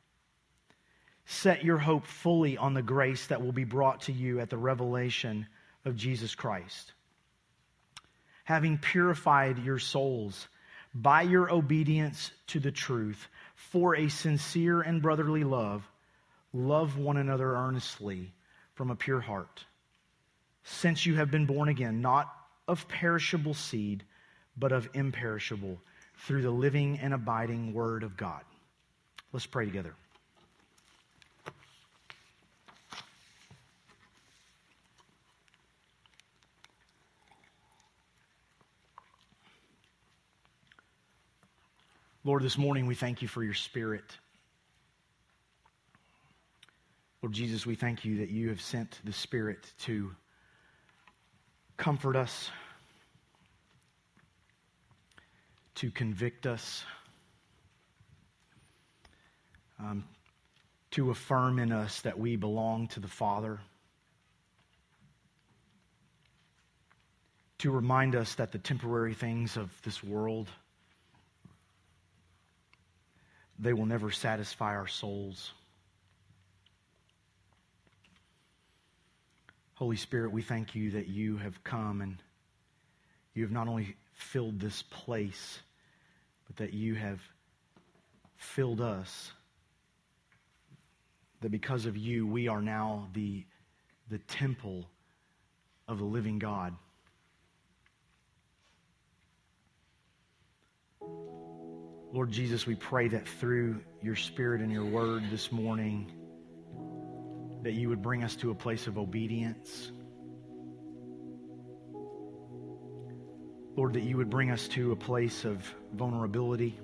Set 1.27 1.65
your 1.65 1.79
hope 1.79 2.07
fully 2.07 2.57
on 2.57 2.75
the 2.75 2.83
grace 2.83 3.27
that 3.29 3.43
will 3.43 3.53
be 3.53 3.65
brought 3.65 4.03
to 4.03 4.13
you 4.13 4.41
at 4.41 4.51
the 4.51 4.59
revelation 4.59 5.47
of 5.85 5.97
Jesus 5.97 6.35
Christ. 6.35 6.93
Having 8.45 8.79
purified 8.79 9.59
your 9.59 9.79
souls 9.79 10.49
by 10.95 11.23
your 11.23 11.51
obedience 11.51 12.31
to 12.49 12.61
the 12.61 12.71
truth 12.71 13.27
for 13.55 13.97
a 13.97 14.09
sincere 14.09 14.83
and 14.83 15.01
brotherly 15.01 15.45
love, 15.45 15.83
love 16.53 16.99
one 16.99 17.17
another 17.17 17.57
earnestly 17.57 18.33
from 18.75 18.91
a 18.91 18.97
pure 18.97 19.21
heart. 19.21 19.65
Since 20.63 21.07
you 21.07 21.17
have 21.17 21.31
been 21.31 21.47
born 21.47 21.69
again, 21.69 22.01
not 22.01 22.33
of 22.69 22.87
perishable 22.89 23.55
seed, 23.55 24.05
but 24.57 24.73
of 24.73 24.89
imperishable, 24.95 25.81
through 26.17 26.43
the 26.43 26.51
living 26.51 26.99
and 26.99 27.13
abiding 27.13 27.75
Word 27.75 28.03
of 28.03 28.17
God. 28.17 28.43
Let's 29.33 29.47
pray 29.47 29.65
together. 29.65 29.95
Lord, 42.27 42.43
this 42.43 42.57
morning 42.57 42.87
we 42.87 42.95
thank 42.95 43.21
you 43.21 43.29
for 43.29 43.45
your 43.45 43.53
spirit. 43.53 44.17
Lord 47.23 47.35
Jesus, 47.35 47.67
we 47.67 47.75
thank 47.75 48.03
you 48.03 48.17
that 48.17 48.31
you 48.31 48.49
have 48.49 48.63
sent 48.63 48.99
the 49.05 49.13
Spirit 49.13 49.71
to 49.81 50.11
comfort 51.77 52.17
us, 52.17 52.51
to 55.75 55.91
convict 55.91 56.47
us, 56.47 56.85
um, 59.79 60.05
to 60.93 61.11
affirm 61.11 61.59
in 61.59 61.73
us 61.73 62.01
that 62.01 62.19
we 62.19 62.37
belong 62.37 62.89
to 62.89 63.01
the 63.01 63.09
Father, 63.09 63.61
to 67.59 67.71
remind 67.71 68.17
us 68.17 68.35
that 68.37 68.51
the 68.51 68.59
temporary 68.59 69.13
things 69.13 69.59
of 69.59 69.71
this 69.83 70.03
world 70.03 70.49
they 73.59 73.73
will 73.73 73.87
never 73.87 74.11
satisfy 74.11 74.75
our 74.75 74.87
souls. 74.87 75.53
Holy 79.75 79.97
Spirit, 79.97 80.33
we 80.33 80.43
thank 80.43 80.75
you 80.75 80.93
that 80.93 81.09
you 81.09 81.37
have 81.37 81.63
come 81.65 82.01
and 82.01 82.17
you 83.35 83.43
have 83.43 83.53
not 83.53 83.67
only 83.67 83.97
filled 84.13 84.61
this 84.61 84.83
place, 84.83 85.59
but 86.47 86.57
that 86.57 86.73
you 86.73 86.95
have 86.95 87.21
filled 88.37 88.81
us. 88.81 89.33
That 91.41 91.51
because 91.51 91.87
of 91.87 91.97
you, 91.97 92.27
we 92.27 92.49
are 92.49 92.63
now 92.63 93.09
the, 93.13 93.45
the 94.09 94.19
temple 94.19 94.87
of 95.89 95.99
the 95.99 96.05
living 96.05 96.39
God. 96.39 96.75
Lord 102.15 102.31
Jesus, 102.31 102.65
we 102.65 102.77
pray 102.77 103.09
that 103.09 103.27
through 103.27 103.81
your 104.01 104.15
Spirit 104.15 104.61
and 104.61 104.71
your 104.71 104.85
word 104.85 105.25
this 105.33 105.51
morning, 105.51 106.13
that 107.65 107.73
you 107.73 107.89
would 107.89 108.03
bring 108.03 108.23
us 108.23 108.37
to 108.37 108.53
a 108.53 108.55
place 108.55 108.87
of 108.87 108.99
obedience. 108.99 109.91
Lord, 113.75 113.95
that 113.95 114.05
you 114.05 114.17
would 114.17 114.31
bring 114.31 114.53
us 114.53 114.69
to 114.69 114.93
a 114.93 114.97
place 114.97 115.45
of 115.45 115.69
vulnerability, 115.93 116.79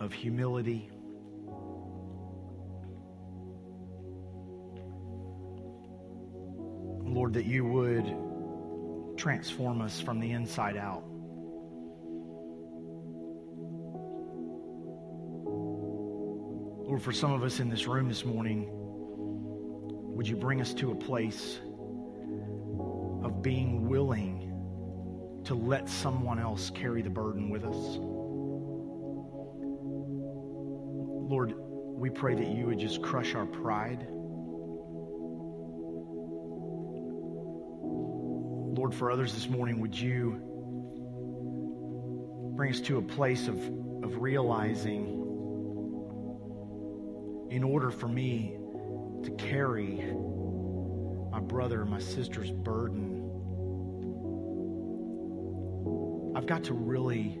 of 0.00 0.14
humility. 0.14 0.88
Lord, 7.04 7.34
that 7.34 7.44
you 7.44 7.66
would 7.66 9.18
transform 9.18 9.82
us 9.82 10.00
from 10.00 10.18
the 10.18 10.30
inside 10.30 10.78
out. 10.78 11.09
Lord, 16.90 17.02
for 17.02 17.12
some 17.12 17.32
of 17.32 17.44
us 17.44 17.60
in 17.60 17.68
this 17.70 17.86
room 17.86 18.08
this 18.08 18.24
morning, 18.24 18.66
would 18.68 20.26
you 20.26 20.34
bring 20.34 20.60
us 20.60 20.74
to 20.74 20.90
a 20.90 20.94
place 20.96 21.60
of 23.22 23.42
being 23.42 23.88
willing 23.88 24.50
to 25.44 25.54
let 25.54 25.88
someone 25.88 26.40
else 26.40 26.68
carry 26.70 27.00
the 27.00 27.08
burden 27.08 27.48
with 27.48 27.62
us? 27.62 27.76
Lord, 31.30 31.54
we 31.56 32.10
pray 32.10 32.34
that 32.34 32.48
you 32.48 32.66
would 32.66 32.80
just 32.80 33.00
crush 33.02 33.36
our 33.36 33.46
pride. 33.46 34.08
Lord, 38.74 38.96
for 38.96 39.12
others 39.12 39.32
this 39.32 39.48
morning, 39.48 39.78
would 39.78 39.96
you 39.96 40.40
bring 42.56 42.72
us 42.72 42.80
to 42.80 42.98
a 42.98 43.02
place 43.02 43.46
of, 43.46 43.58
of 44.02 44.20
realizing 44.20 45.19
in 47.50 47.64
order 47.64 47.90
for 47.90 48.06
me 48.06 48.56
to 49.24 49.30
carry 49.32 49.96
my 51.30 51.40
brother, 51.40 51.82
and 51.82 51.90
my 51.90 51.98
sister's 51.98 52.50
burden, 52.50 53.16
I've 56.36 56.46
got 56.46 56.64
to 56.64 56.74
really, 56.74 57.40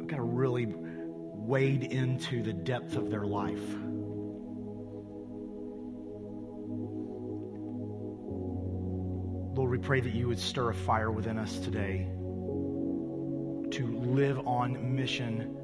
I've 0.00 0.06
got 0.06 0.16
to 0.16 0.22
really 0.22 0.66
wade 0.76 1.84
into 1.84 2.42
the 2.42 2.52
depth 2.52 2.96
of 2.96 3.10
their 3.10 3.24
life. 3.26 3.74
Lord, 9.56 9.70
we 9.70 9.78
pray 9.78 10.00
that 10.00 10.14
you 10.14 10.28
would 10.28 10.38
stir 10.38 10.70
a 10.70 10.74
fire 10.74 11.10
within 11.10 11.38
us 11.38 11.58
today 11.58 12.06
to 13.70 13.86
live 14.04 14.38
on 14.46 14.94
mission 14.94 15.56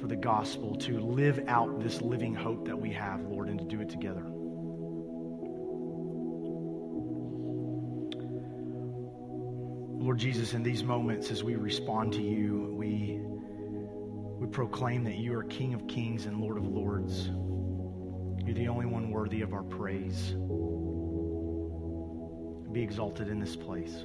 for 0.00 0.06
the 0.06 0.16
gospel 0.16 0.76
to 0.76 1.00
live 1.00 1.40
out 1.48 1.80
this 1.80 2.00
living 2.00 2.34
hope 2.34 2.66
that 2.66 2.78
we 2.78 2.92
have, 2.92 3.20
Lord, 3.22 3.48
and 3.48 3.58
to 3.58 3.64
do 3.64 3.80
it 3.80 3.88
together. 3.88 4.22
Lord 10.00 10.18
Jesus, 10.18 10.54
in 10.54 10.62
these 10.62 10.84
moments 10.84 11.30
as 11.30 11.42
we 11.42 11.56
respond 11.56 12.12
to 12.14 12.22
you, 12.22 12.72
we, 12.76 13.20
we 14.40 14.46
proclaim 14.46 15.02
that 15.04 15.16
you 15.16 15.34
are 15.34 15.42
King 15.42 15.74
of 15.74 15.86
kings 15.88 16.26
and 16.26 16.40
Lord 16.40 16.56
of 16.56 16.66
lords. 16.66 17.30
You're 18.46 18.54
the 18.54 18.68
only 18.68 18.86
one 18.86 19.10
worthy 19.10 19.42
of 19.42 19.52
our 19.52 19.64
praise. 19.64 20.34
Be 22.72 22.82
exalted 22.82 23.28
in 23.28 23.40
this 23.40 23.56
place. 23.56 24.04